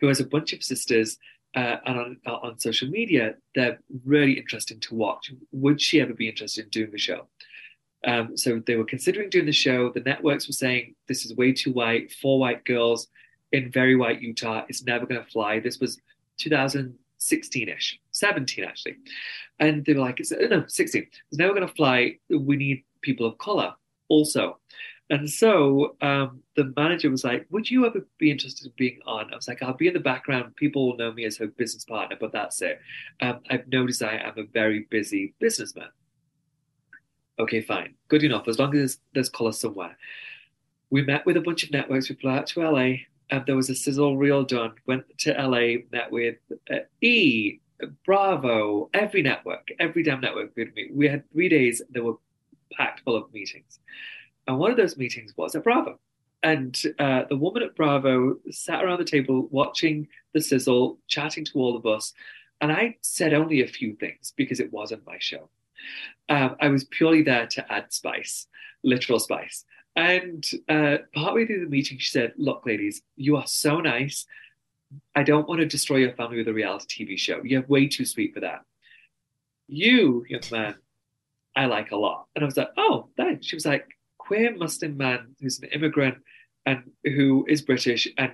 [0.00, 1.16] who has a bunch of sisters
[1.54, 5.32] uh, and on, uh, on social media, they're really interesting to watch.
[5.52, 7.28] Would she ever be interested in doing the show?
[8.06, 9.90] Um, so they were considering doing the show.
[9.90, 12.12] The networks were saying this is way too white.
[12.12, 13.08] Four white girls
[13.52, 14.64] in very white Utah.
[14.68, 15.60] It's never going to fly.
[15.60, 16.00] This was
[16.40, 18.96] 2016ish, 17 actually,
[19.60, 21.02] and they were like, "It's no 16.
[21.02, 22.18] It's never going to fly.
[22.28, 23.74] We need people of color
[24.08, 24.58] also."
[25.14, 29.32] And so um, the manager was like, Would you ever be interested in being on?
[29.32, 30.56] I was like, I'll be in the background.
[30.56, 32.80] People will know me as her business partner, but that's it.
[33.20, 35.90] Um, I've noticed I am a very busy businessman.
[37.38, 37.94] Okay, fine.
[38.08, 38.48] Good enough.
[38.48, 39.96] As long as there's, there's color somewhere.
[40.90, 42.08] We met with a bunch of networks.
[42.08, 42.94] We flew out to LA.
[43.30, 44.72] And there was a sizzle reel done.
[44.86, 47.60] Went to LA, met with uh, E,
[48.04, 50.92] Bravo, every network, every damn network we meet.
[50.92, 52.16] We had three days that were
[52.72, 53.78] packed full of meetings.
[54.46, 55.98] And one of those meetings was at Bravo.
[56.42, 61.58] And uh, the woman at Bravo sat around the table watching the sizzle, chatting to
[61.58, 62.12] all of us.
[62.60, 65.48] And I said only a few things because it wasn't my show.
[66.28, 68.46] Um, I was purely there to add spice,
[68.82, 69.64] literal spice.
[69.96, 74.26] And uh, partway through the meeting, she said, Look, ladies, you are so nice.
[75.14, 77.42] I don't want to destroy your family with a reality TV show.
[77.42, 78.64] You're way too sweet for that.
[79.66, 80.74] You, young man,
[81.56, 82.26] I like a lot.
[82.34, 83.46] And I was like, Oh, thanks.
[83.46, 83.86] She was like,
[84.26, 86.18] queer Muslim man who's an immigrant
[86.66, 88.32] and who is British and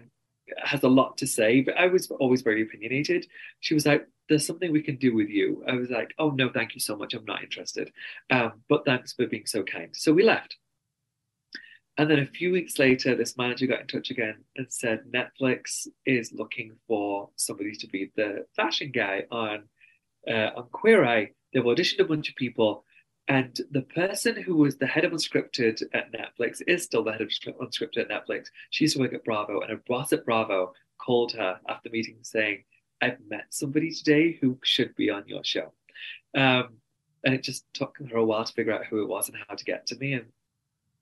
[0.58, 3.26] has a lot to say, but I was always very opinionated.
[3.60, 5.64] She was like, There's something we can do with you.
[5.68, 7.14] I was like, Oh, no, thank you so much.
[7.14, 7.92] I'm not interested.
[8.30, 9.90] Um, but thanks for being so kind.
[9.92, 10.56] So we left.
[11.96, 15.86] And then a few weeks later, this manager got in touch again and said Netflix
[16.06, 19.64] is looking for somebody to be the fashion guy on
[20.28, 21.30] uh, on Queer Eye.
[21.52, 22.84] They've auditioned a bunch of people,
[23.28, 27.20] and the person who was the head of unscripted at Netflix is still the head
[27.20, 28.46] of unscripted at Netflix.
[28.70, 31.92] She used to work at Bravo, and a boss at Bravo called her after the
[31.92, 32.64] meeting saying,
[33.00, 35.72] I've met somebody today who should be on your show.
[36.36, 36.78] Um,
[37.24, 39.54] and it just took her a while to figure out who it was and how
[39.54, 40.14] to get to me.
[40.14, 40.26] And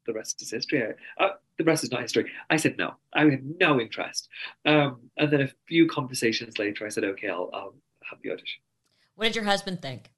[0.07, 0.83] the rest is history.
[1.19, 1.29] Uh,
[1.59, 2.31] the rest is not history.
[2.51, 2.95] I said no.
[3.13, 4.29] I had no interest.
[4.65, 7.75] Um, and then a few conversations later, I said, okay, I'll, I'll
[8.09, 8.63] have the audition.
[9.15, 10.11] What did your husband think?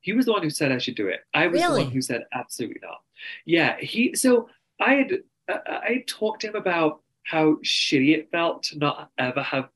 [0.00, 1.20] He was the one who said I should do it.
[1.34, 1.80] I was Really?
[1.80, 2.98] the one who said absolutely not.
[3.44, 4.14] Yeah, he.
[4.14, 4.48] So
[4.80, 5.12] I had
[5.48, 9.68] uh, I had talked to him about how shitty it felt to not ever have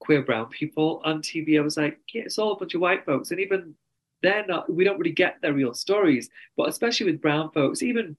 [0.00, 1.58] queer brown people on TV.
[1.58, 3.74] I was like, yeah, it's all a bunch of white folks, and even
[4.22, 4.72] they're not.
[4.72, 6.28] We don't really get their real stories.
[6.56, 8.16] But especially with brown folks, even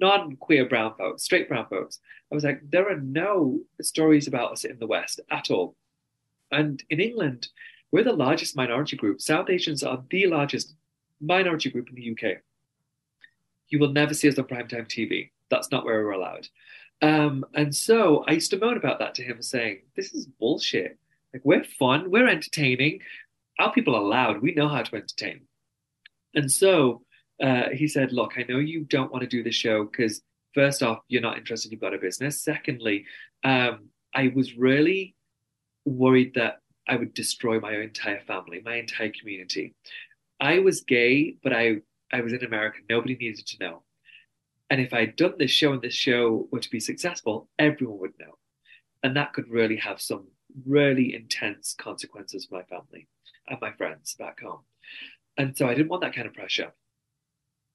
[0.00, 1.98] non-queer brown folks, straight brown folks,
[2.30, 5.74] I was like, there are no stories about us in the West at all.
[6.50, 7.48] And in England,
[7.94, 9.20] we're the largest minority group.
[9.20, 10.74] South Asians are the largest
[11.20, 12.38] minority group in the UK.
[13.68, 15.30] You will never see us on primetime TV.
[15.48, 16.48] That's not where we're allowed.
[17.02, 20.98] Um, and so I used to moan about that to him, saying, This is bullshit.
[21.32, 22.98] Like, we're fun, we're entertaining.
[23.60, 25.42] Our people are loud, we know how to entertain.
[26.34, 27.02] And so
[27.40, 30.20] uh, he said, Look, I know you don't want to do the show because,
[30.52, 32.42] first off, you're not interested, you've got a business.
[32.42, 33.04] Secondly,
[33.44, 35.14] um, I was really
[35.84, 39.74] worried that I would destroy my entire family, my entire community.
[40.40, 41.76] I was gay, but I,
[42.12, 42.78] I was in America.
[42.88, 43.82] Nobody needed to know.
[44.70, 48.18] And if I'd done this show and this show were to be successful, everyone would
[48.18, 48.38] know.
[49.02, 50.26] And that could really have some
[50.66, 53.08] really intense consequences for my family
[53.48, 54.60] and my friends back home.
[55.36, 56.72] And so I didn't want that kind of pressure.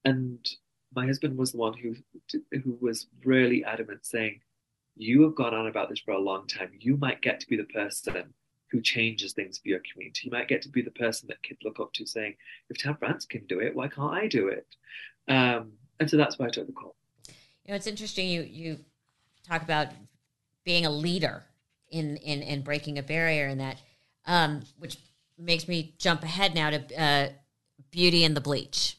[0.04, 0.48] And
[0.94, 1.94] my husband was the one who
[2.52, 4.40] who was really adamant, saying,
[4.96, 6.72] "You have gone on about this for a long time.
[6.80, 8.34] You might get to be the person
[8.70, 10.22] who changes things for your community.
[10.24, 12.36] You might get to be the person that kids look up to, saying,
[12.68, 14.66] if Tan France can do it, why can't I do it?"
[15.28, 16.96] Um, and so that's why I took the call.
[17.64, 18.28] You know, it's interesting.
[18.28, 18.78] You you
[19.46, 19.88] talk about
[20.64, 21.44] being a leader
[21.90, 23.78] in in in breaking a barrier, and that,
[24.26, 24.96] um, which
[25.38, 27.28] makes me jump ahead now to uh,
[27.90, 28.96] Beauty and the Bleach,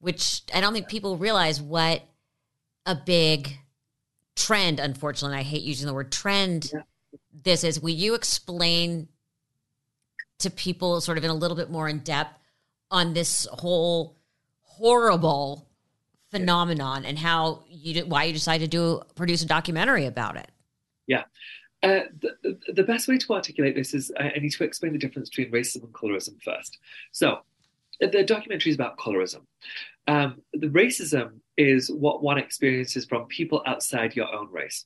[0.00, 2.02] which I don't think people realize what
[2.86, 3.58] a big
[4.36, 4.80] trend.
[4.80, 6.70] Unfortunately, I hate using the word trend.
[6.72, 6.80] Yeah.
[7.32, 7.80] This is.
[7.80, 9.08] Will you explain
[10.38, 12.38] to people, sort of in a little bit more in depth,
[12.90, 14.16] on this whole
[14.62, 15.70] horrible
[16.30, 20.50] phenomenon and how you why you decided to do produce a documentary about it.
[21.06, 21.24] Yeah.
[21.82, 24.98] Uh, the, the best way to articulate this is I, I need to explain the
[24.98, 26.78] difference between racism and colorism first.
[27.10, 27.38] So,
[28.00, 29.42] the documentary is about colorism.
[30.06, 34.84] Um, the racism is what one experiences from people outside your own race.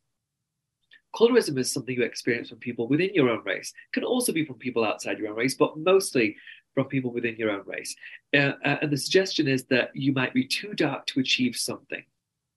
[1.14, 3.72] Colorism is something you experience from people within your own race.
[3.88, 6.36] It can also be from people outside your own race, but mostly
[6.74, 7.94] from people within your own race.
[8.34, 12.04] Uh, uh, and the suggestion is that you might be too dark to achieve something,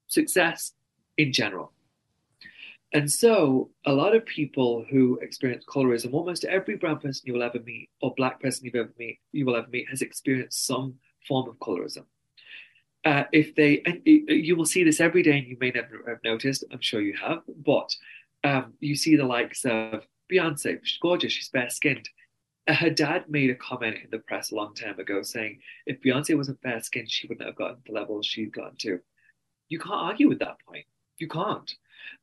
[0.08, 0.74] success
[1.18, 1.72] in general.
[2.94, 7.44] And so, a lot of people who experience colorism, almost every brown person you will
[7.44, 10.96] ever meet, or black person you've ever meet, you will ever meet, has experienced some
[11.28, 12.06] form of colorism.
[13.04, 16.64] Uh, if they, you will see this every day, and you may never have noticed.
[16.72, 17.94] I'm sure you have, but
[18.44, 20.80] um, you see the likes of Beyonce.
[20.84, 21.34] She's gorgeous.
[21.34, 22.08] She's fair skinned.
[22.68, 26.02] Uh, her dad made a comment in the press a long time ago saying if
[26.02, 29.00] Beyonce wasn't fair skinned, she wouldn't have gotten the levels she's gotten to.
[29.70, 30.86] You can't argue with that point.
[31.18, 31.74] You can't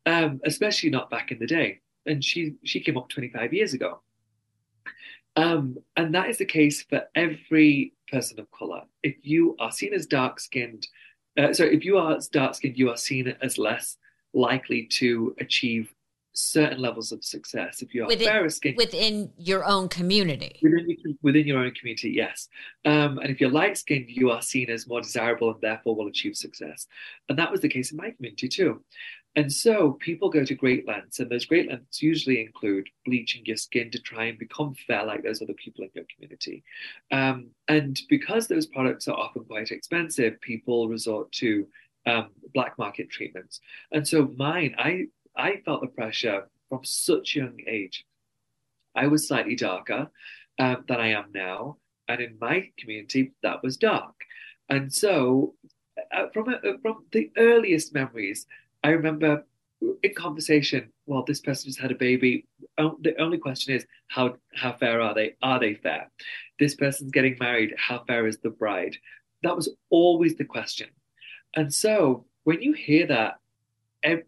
[0.06, 1.80] um, especially not back in the day.
[2.06, 4.00] And she she came up 25 years ago.
[5.36, 8.82] Um, and that is the case for every person of color.
[9.02, 10.86] If you are seen as dark skinned,
[11.36, 13.96] uh, so if you are dark skinned, you are seen as less
[14.32, 15.92] likely to achieve
[16.34, 17.80] certain levels of success.
[17.80, 21.72] If you are within, fairer skinned within your own community, within your, within your own
[21.72, 22.48] community, yes.
[22.84, 26.08] Um, and if you're light skinned, you are seen as more desirable and therefore will
[26.08, 26.86] achieve success.
[27.28, 28.82] And that was the case in my community too.
[29.36, 33.56] And so people go to great lengths, and those great lengths usually include bleaching your
[33.56, 36.62] skin to try and become fair like those other people in your community.
[37.10, 41.66] Um, and because those products are often quite expensive, people resort to
[42.06, 43.60] um, black market treatments.
[43.90, 48.04] And so mine, I I felt the pressure from such a young age.
[48.94, 50.10] I was slightly darker
[50.58, 54.14] um, than I am now, and in my community, that was dark.
[54.68, 55.54] And so,
[56.12, 58.46] uh, from a, from the earliest memories,
[58.82, 59.44] I remember
[60.02, 62.46] in conversation, well, this person had a baby.
[62.78, 65.34] The only question is how how fair are they?
[65.42, 66.10] Are they fair?
[66.58, 67.74] This person's getting married.
[67.76, 68.96] How fair is the bride?
[69.42, 70.88] That was always the question.
[71.54, 73.34] And so when you hear that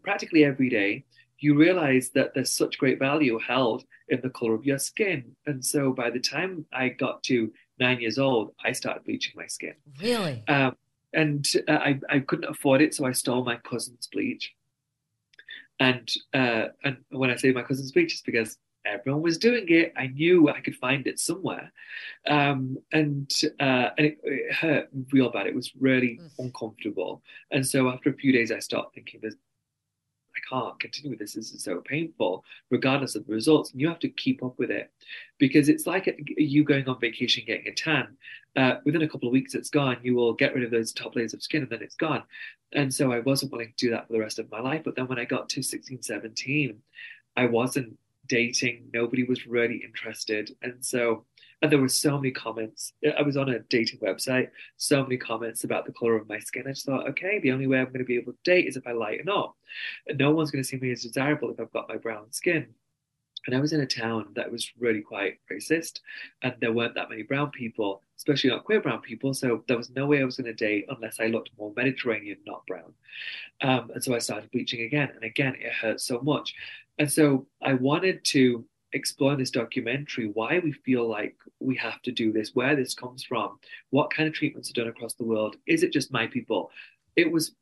[0.03, 1.05] practically every day,
[1.39, 5.35] you realize that there's such great value held in the color of your skin.
[5.45, 9.47] And so by the time I got to nine years old, I started bleaching my
[9.47, 9.75] skin.
[10.01, 10.43] Really?
[10.47, 10.75] Um,
[11.13, 14.53] and uh, I, I couldn't afford it, so I stole my cousin's bleach.
[15.79, 19.93] And uh, and when I say my cousin's bleach, it's because everyone was doing it.
[19.95, 21.71] I knew I could find it somewhere,
[22.27, 25.45] um, and uh, and it, it, hurt real bad.
[25.45, 26.29] It was really mm.
[26.39, 27.21] uncomfortable.
[27.51, 29.35] And so after a few days, I started thinking, "There's
[30.37, 31.33] I can't continue with this.
[31.33, 33.71] This is so painful, regardless of the results.
[33.71, 34.91] And you have to keep up with it
[35.37, 38.15] because it's like you going on vacation, getting a tan.
[38.55, 39.97] Uh, within a couple of weeks, it's gone.
[40.01, 42.23] You will get rid of those top layers of skin and then it's gone.
[42.73, 44.81] And so I wasn't willing to do that for the rest of my life.
[44.83, 46.77] But then when I got to 16, 17,
[47.35, 47.97] I wasn't
[48.27, 48.89] dating.
[48.93, 50.55] Nobody was really interested.
[50.61, 51.25] And so
[51.61, 52.93] and there were so many comments.
[53.17, 56.65] I was on a dating website, so many comments about the color of my skin.
[56.67, 58.77] I just thought, okay, the only way I'm going to be able to date is
[58.77, 59.55] if I lighten up.
[60.13, 62.67] No one's going to see me as desirable if I've got my brown skin.
[63.47, 66.01] And I was in a town that was really quite racist,
[66.41, 69.33] and there weren't that many brown people, especially not queer brown people.
[69.33, 72.37] So there was no way I was going to date unless I looked more Mediterranean,
[72.45, 72.93] not brown.
[73.61, 76.53] Um, and so I started bleaching again, and again, it hurt so much.
[76.99, 78.65] And so I wanted to
[78.97, 83.23] explore this documentary why we feel like we have to do this, where this comes
[83.23, 83.59] from,
[83.91, 85.55] what kind of treatments are done across the world.
[85.65, 86.71] Is it just my people?
[87.15, 87.55] It was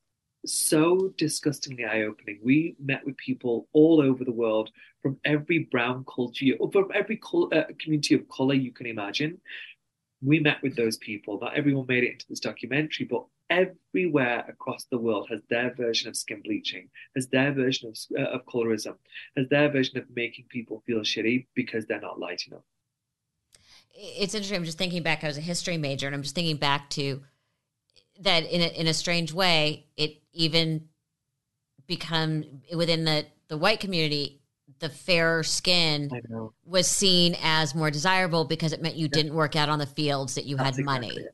[0.45, 2.39] so disgustingly eye opening.
[2.43, 4.69] We met with people all over the world
[5.01, 9.39] from every brown culture, from every uh, community of color you can imagine.
[10.21, 11.39] We met with those people.
[11.39, 16.09] Not everyone made it into this documentary, but everywhere across the world has their version
[16.09, 18.95] of skin bleaching, has their version of, uh, of colorism,
[19.37, 22.63] has their version of making people feel shitty because they're not light enough.
[23.93, 24.57] It's interesting.
[24.57, 25.23] I'm just thinking back.
[25.23, 27.21] I was a history major, and I'm just thinking back to
[28.19, 29.85] that in a, in a strange way.
[29.95, 30.89] It even
[31.87, 32.43] become
[32.75, 34.41] within the the white community
[34.79, 36.09] the fairer skin
[36.65, 39.11] was seen as more desirable because it meant you yeah.
[39.13, 41.07] didn't work out on the fields that you That's had money.
[41.07, 41.29] Exactly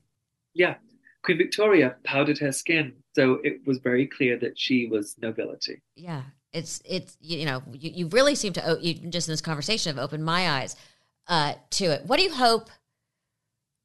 [0.54, 0.76] yeah,
[1.24, 5.82] Queen Victoria powdered her skin, so it was very clear that she was nobility.
[5.96, 9.96] Yeah, it's it's you know you, you really seem to you just in this conversation
[9.96, 10.76] have opened my eyes
[11.28, 12.06] uh, to it.
[12.06, 12.70] What do you hope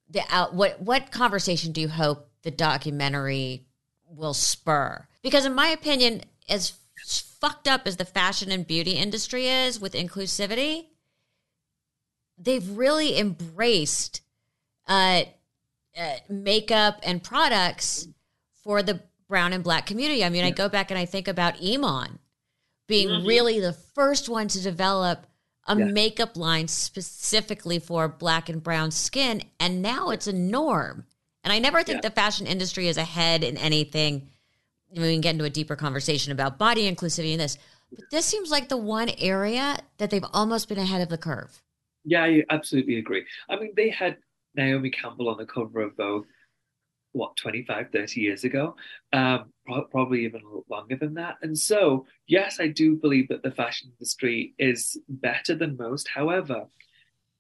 [0.09, 3.67] the out what what conversation do you hope the documentary
[4.09, 5.07] will spur?
[5.23, 6.73] Because in my opinion, as
[7.41, 10.87] fucked up as the fashion and beauty industry is with inclusivity,
[12.39, 14.23] they've really embraced
[14.89, 15.25] uh,
[15.99, 18.09] uh, makeup and products
[18.63, 20.25] for the brown and black community.
[20.25, 20.49] I mean, yeah.
[20.49, 22.19] I go back and I think about Iman
[22.87, 23.27] being mm-hmm.
[23.27, 25.27] really the first one to develop
[25.67, 25.85] a yeah.
[25.87, 29.43] makeup line specifically for black and brown skin.
[29.59, 31.07] And now it's a norm.
[31.43, 32.09] And I never think yeah.
[32.09, 34.29] the fashion industry is ahead in anything.
[34.91, 37.59] I mean, we can get into a deeper conversation about body inclusivity in this.
[37.91, 41.63] But this seems like the one area that they've almost been ahead of the curve.
[42.05, 43.25] Yeah, I absolutely agree.
[43.49, 44.17] I mean, they had
[44.57, 46.27] Naomi Campbell on the cover of Vogue
[47.17, 48.77] what 25 30 years ago?
[49.13, 51.37] Um, pro- probably even longer than that.
[51.43, 56.09] And so yes i do believe that the fashion industry is better than most.
[56.09, 56.67] However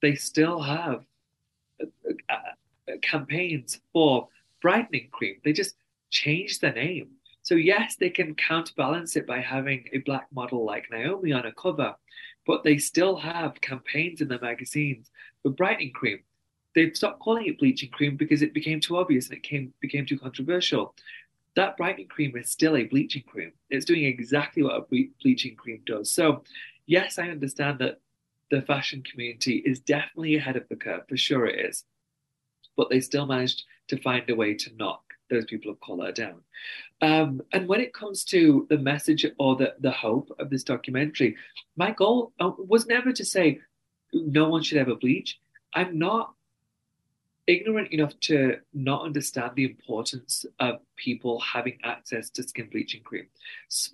[0.02, 1.04] they still have
[1.80, 4.28] uh, uh, campaigns for
[4.62, 5.36] brightening cream.
[5.44, 5.74] They just
[6.10, 7.10] changed the name.
[7.42, 11.52] So yes they can counterbalance it by having a black model like naomi on a
[11.52, 11.94] cover
[12.46, 15.10] but they still have campaigns in their magazines
[15.42, 16.20] for brightening cream
[16.76, 20.04] they've stopped calling it bleaching cream because it became too obvious and it came, became
[20.06, 20.94] too controversial.
[21.56, 23.52] That brightening cream is still a bleaching cream.
[23.70, 26.12] It's doing exactly what a bleaching cream does.
[26.12, 26.44] So,
[26.84, 28.00] yes, I understand that
[28.50, 31.82] the fashion community is definitely ahead of the curve, for sure it is.
[32.76, 36.42] But they still managed to find a way to knock those people of color down.
[37.00, 41.36] Um, and when it comes to the message or the, the hope of this documentary,
[41.74, 43.60] my goal uh, was never to say
[44.12, 45.40] no one should ever bleach.
[45.72, 46.35] I'm not
[47.46, 53.26] ignorant enough to not understand the importance of people having access to skin bleaching cream.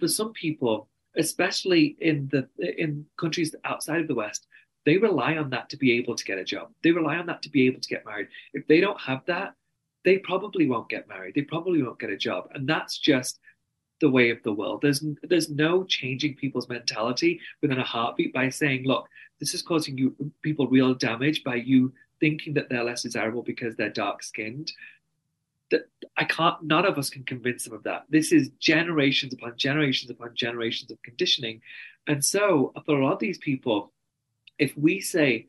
[0.01, 4.47] For some people, especially in the in countries outside of the West,
[4.87, 6.71] they rely on that to be able to get a job.
[6.83, 8.29] They rely on that to be able to get married.
[8.55, 9.55] If they don't have that,
[10.05, 11.35] they probably won't get married.
[11.35, 13.39] They probably won't get a job, and that's just
[14.01, 14.81] the way of the world.
[14.83, 19.97] There's there's no changing people's mentality within a heartbeat by saying, look, this is causing
[19.97, 21.93] you people real damage by you
[22.23, 24.73] thinking that they're less desirable because they're dark skinned
[25.73, 28.05] that I can't none of us can convince them of that.
[28.09, 31.61] This is generations upon generations upon generations of conditioning.
[32.07, 33.93] And so for a lot of these people,
[34.59, 35.49] if we say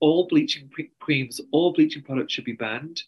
[0.00, 3.02] all bleaching creams, all bleaching products should be banned,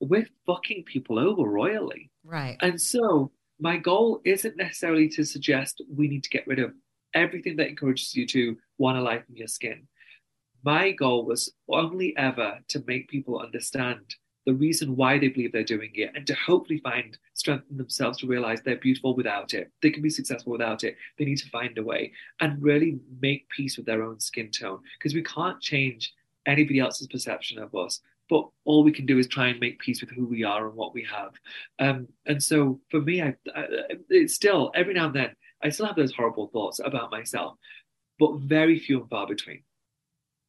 [0.00, 2.10] we're fucking people over royally.
[2.22, 2.58] Right.
[2.60, 6.74] And so my goal isn't necessarily to suggest we need to get rid of
[7.14, 9.86] everything that encourages you to want to lighten your skin
[10.64, 14.00] my goal was only ever to make people understand
[14.46, 18.18] the reason why they believe they're doing it and to hopefully find strength in themselves
[18.18, 19.70] to realize they're beautiful without it.
[19.82, 20.96] They can be successful without it.
[21.18, 24.80] They need to find a way and really make peace with their own skin tone
[24.98, 26.12] because we can't change
[26.46, 28.00] anybody else's perception of us.
[28.28, 30.76] But all we can do is try and make peace with who we are and
[30.76, 31.32] what we have.
[31.78, 33.66] Um, and so for me, I, I,
[34.08, 35.30] it's still every now and then
[35.62, 37.56] I still have those horrible thoughts about myself,
[38.18, 39.62] but very few and far between.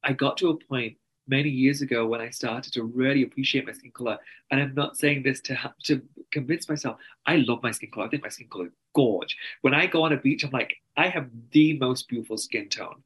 [0.06, 0.96] I got to a point
[1.28, 4.18] many years ago when I started to really appreciate my skin color.
[4.50, 6.00] And I'm not saying this to to
[6.32, 6.98] convince myself.
[7.26, 8.06] I love my skin color.
[8.06, 9.36] I think my skin color is gorge.
[9.62, 13.02] When I go on a beach, I'm like, I have the most beautiful skin tone.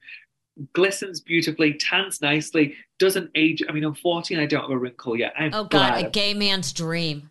[0.74, 3.62] Glistens beautifully, tans nicely, doesn't age.
[3.66, 5.32] I mean, I'm 14, I don't have a wrinkle yet.
[5.38, 7.30] I'm oh God, a gay man's dream.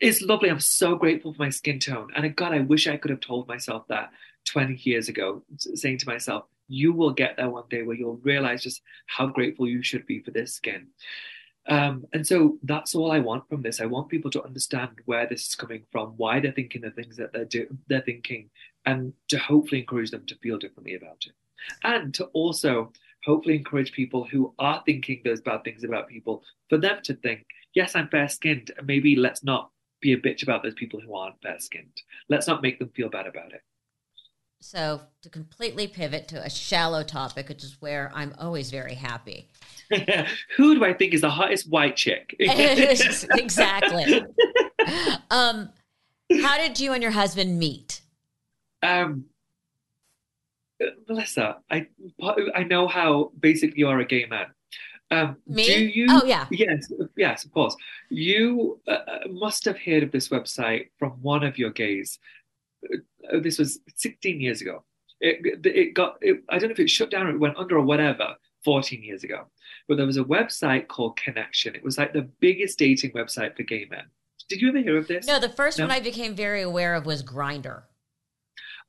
[0.00, 0.48] It's lovely.
[0.48, 2.08] I'm so grateful for my skin tone.
[2.16, 4.10] And uh, God, I wish I could have told myself that
[4.46, 8.62] 20 years ago, saying to myself, you will get there one day where you'll realize
[8.62, 10.88] just how grateful you should be for this skin.
[11.68, 13.80] Um, and so that's all I want from this.
[13.80, 17.16] I want people to understand where this is coming from, why they're thinking the things
[17.16, 18.48] that they're do- they're thinking,
[18.86, 21.32] and to hopefully encourage them to feel differently about it,
[21.84, 22.92] and to also
[23.24, 27.44] hopefully encourage people who are thinking those bad things about people for them to think,
[27.74, 31.42] yes, I'm fair skinned, maybe let's not be a bitch about those people who aren't
[31.42, 32.00] fair skinned.
[32.28, 33.62] Let's not make them feel bad about it.
[34.60, 39.48] So, to completely pivot to a shallow topic, which is where I'm always very happy.
[40.56, 42.34] Who do I think is the hottest white chick?
[42.38, 44.24] exactly.
[45.30, 45.70] um,
[46.42, 48.00] how did you and your husband meet?
[48.82, 49.26] Um,
[51.08, 51.86] Melissa, I
[52.54, 54.46] I know how basically you are a gay man.
[55.10, 55.66] Um, Me?
[55.66, 56.06] Do you?
[56.10, 56.46] Oh yeah.
[56.50, 57.76] Yes, yes, of course.
[58.10, 58.98] You uh,
[59.30, 62.18] must have heard of this website from one of your gays
[62.84, 64.84] uh, this was 16 years ago.
[65.20, 67.76] It, it got, it, I don't know if it shut down or it went under
[67.76, 69.46] or whatever 14 years ago.
[69.88, 71.74] But there was a website called Connexion.
[71.74, 74.04] It was like the biggest dating website for gay men.
[74.48, 75.26] Did you ever hear of this?
[75.26, 75.84] No, the first no?
[75.84, 77.82] one I became very aware of was Grindr.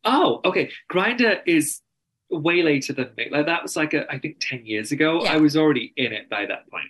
[0.05, 0.71] Oh, okay.
[0.91, 1.81] Grindr is
[2.29, 3.27] way later than me.
[3.31, 5.23] Like that was like a, I think 10 years ago.
[5.23, 5.33] Yeah.
[5.33, 6.89] I was already in it by that point.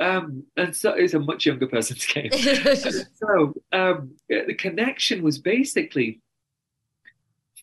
[0.00, 2.30] Um, and so it's a much younger person's game.
[2.32, 6.20] so um, the Connexion was basically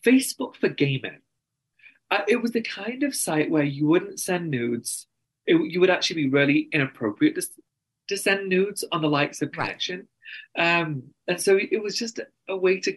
[0.04, 1.20] Facebook for gay men.
[2.10, 5.06] Uh, it was the kind of site where you wouldn't send nudes.
[5.46, 7.46] It, you would actually be really inappropriate to,
[8.08, 10.08] to send nudes on the likes of Connexion.
[10.56, 10.80] Right.
[10.80, 12.96] Um, and so it was just a, a way to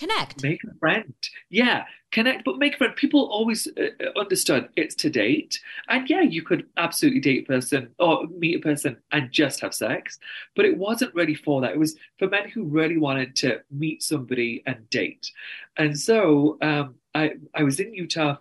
[0.00, 0.42] connect.
[0.42, 1.14] Make a friend.
[1.48, 2.96] Yeah connect but make a friend.
[2.96, 5.60] People always uh, uh, understood it's to date.
[5.88, 9.74] And yeah you could absolutely date a person or meet a person and just have
[9.74, 10.18] sex
[10.56, 11.72] but it wasn't really for that.
[11.72, 15.30] It was for men who really wanted to meet somebody and date.
[15.76, 18.36] And so um, I, I was in utah.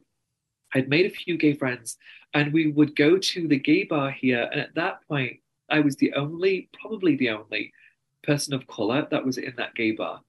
[0.73, 1.97] I'd made a few gay friends
[2.33, 4.47] and we would go to the gay bar here.
[4.51, 5.37] And at that point
[5.71, 7.71] i was the only probably the only
[8.23, 10.21] person of color that was in that gay bar.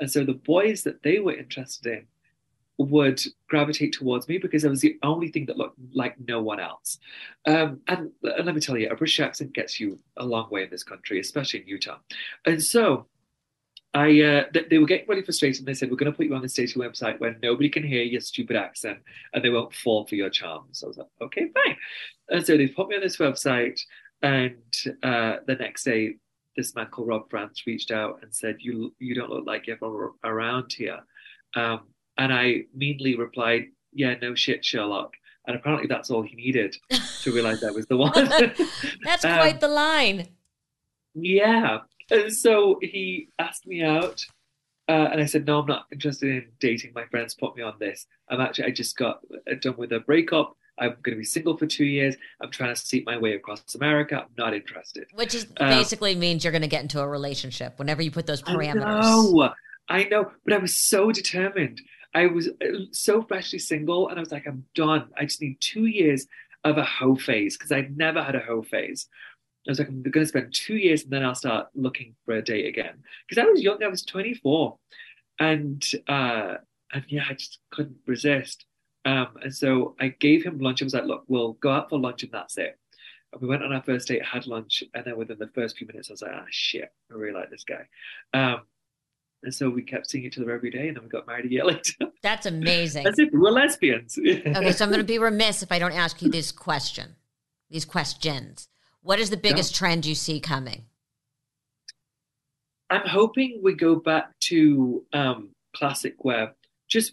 [0.00, 2.06] And so the boys that they were interested in
[2.78, 6.60] would gravitate towards me because I was the only thing that looked like no one
[6.60, 6.98] else.
[7.44, 10.62] Um, and, and let me tell you, a British accent gets you a long way
[10.62, 11.98] in this country, especially in Utah.
[12.46, 13.06] And so
[13.94, 16.26] I uh, they, they were getting really frustrated and they said, We're going to put
[16.26, 18.98] you on the station website where nobody can hear your stupid accent
[19.32, 20.78] and they won't fall for your charms.
[20.78, 21.76] So I was like, Okay, fine.
[22.28, 23.80] And so they put me on this website.
[24.20, 24.56] And
[25.02, 26.16] uh, the next day,
[26.58, 30.12] this man called Rob France reached out and said, "You you don't look like you're
[30.24, 30.98] around here,"
[31.54, 31.82] um,
[32.18, 35.14] and I meanly replied, "Yeah, no shit, Sherlock."
[35.46, 36.76] And apparently, that's all he needed
[37.22, 38.12] to realize I was the one.
[39.04, 40.26] that's um, quite the line.
[41.14, 41.78] Yeah,
[42.10, 44.26] and so he asked me out.
[44.88, 46.92] Uh, and I said, no, I'm not interested in dating.
[46.94, 48.06] My friends put me on this.
[48.30, 49.20] I'm actually, I just got
[49.60, 50.56] done with a breakup.
[50.80, 52.16] I'm going to be single for two years.
[52.40, 54.22] I'm trying to seek my way across America.
[54.22, 55.06] I'm not interested.
[55.14, 58.26] Which is um, basically means you're going to get into a relationship whenever you put
[58.26, 58.84] those parameters.
[58.84, 59.52] I know,
[59.88, 61.80] I know, but I was so determined.
[62.14, 65.08] I was uh, so freshly single, and I was like, I'm done.
[65.16, 66.26] I just need two years
[66.64, 69.08] of a hoe phase because I'd never had a hoe phase.
[69.66, 72.34] I was like, I'm going to spend two years and then I'll start looking for
[72.34, 73.02] a date again.
[73.28, 74.76] Because I was young, I was 24,
[75.38, 76.54] and uh,
[76.92, 78.64] and yeah, I just couldn't resist.
[79.08, 80.82] Um, and so I gave him lunch.
[80.82, 82.78] I was like, look, we'll go out for lunch and that's it.
[83.32, 85.86] And we went on our first date, had lunch, and then within the first few
[85.86, 87.86] minutes, I was like, ah, shit, I really like this guy.
[88.34, 88.60] Um,
[89.42, 91.50] and so we kept seeing each other every day, and then we got married a
[91.50, 91.94] year later.
[92.22, 93.06] That's amazing.
[93.06, 94.18] As if We're lesbians.
[94.26, 97.16] okay, so I'm going to be remiss if I don't ask you this question,
[97.70, 98.68] these questions.
[99.00, 99.78] What is the biggest yeah.
[99.78, 100.84] trend you see coming?
[102.90, 106.54] I'm hoping we go back to um, classic wear,
[106.88, 107.12] just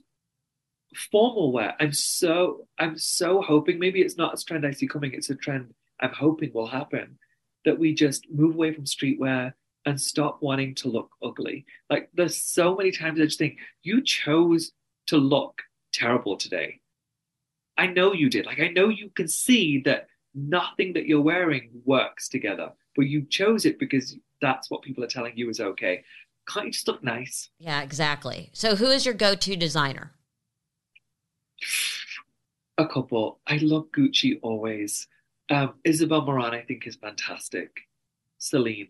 [0.95, 1.75] formal wear.
[1.79, 5.13] I'm so I'm so hoping maybe it's not a trend I see coming.
[5.13, 7.17] It's a trend I'm hoping will happen
[7.63, 9.53] that we just move away from streetwear
[9.85, 11.65] and stop wanting to look ugly.
[11.89, 14.71] Like there's so many times I just think you chose
[15.07, 15.61] to look
[15.93, 16.81] terrible today.
[17.77, 18.45] I know you did.
[18.45, 23.25] Like I know you can see that nothing that you're wearing works together, but you
[23.25, 26.03] chose it because that's what people are telling you is okay.
[26.47, 27.49] Can't you just look nice?
[27.57, 28.49] Yeah, exactly.
[28.53, 30.11] So who is your go-to designer?
[32.77, 33.39] A couple.
[33.47, 35.07] I love Gucci always.
[35.49, 37.87] Um, Isabel Marant, I think, is fantastic.
[38.37, 38.89] Celine.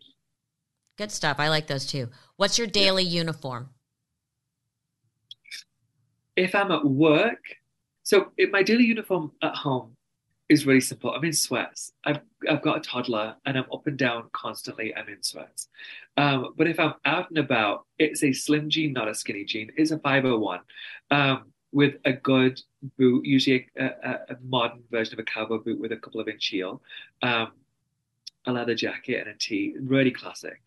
[0.96, 1.36] Good stuff.
[1.38, 2.08] I like those too.
[2.36, 3.20] What's your daily yeah.
[3.20, 3.70] uniform?
[6.34, 7.42] If I'm at work,
[8.02, 9.96] so my daily uniform at home
[10.48, 11.12] is really simple.
[11.12, 11.92] I'm in sweats.
[12.04, 14.94] I've I've got a toddler and I'm up and down constantly.
[14.94, 15.68] I'm in sweats.
[16.16, 19.70] Um, but if I'm out and about, it's a slim jean, not a skinny jean.
[19.76, 20.60] It's a 501.
[21.10, 22.60] Um, with a good
[22.96, 26.28] boot, usually a, a, a, modern version of a cowboy boot with a couple of
[26.28, 26.80] inch heel,
[27.22, 27.52] um,
[28.46, 29.74] a leather jacket, and a tee.
[29.80, 30.60] Really classic.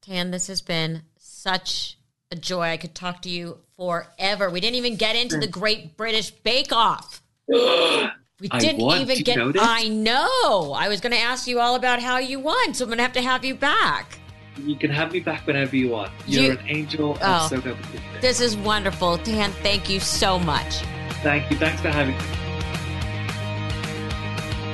[0.00, 1.98] Tan, this has been such
[2.30, 2.62] a joy.
[2.62, 4.50] I could talk to you forever.
[4.50, 7.22] We didn't even get into the Great British Bake Off.
[8.38, 9.38] We didn't even get.
[9.38, 10.74] Know I know.
[10.76, 13.02] I was going to ask you all about how you won, so I'm going to
[13.02, 14.18] have to have you back.
[14.58, 16.10] You can have me back whenever you want.
[16.26, 17.18] You're you, an angel.
[17.20, 17.76] Oh, so good.
[18.20, 19.18] This is wonderful.
[19.18, 20.82] Tan, thank you so much.
[21.22, 21.56] Thank you.
[21.56, 22.24] Thanks for having me.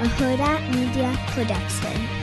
[0.01, 2.22] A Hurrdat Media Production.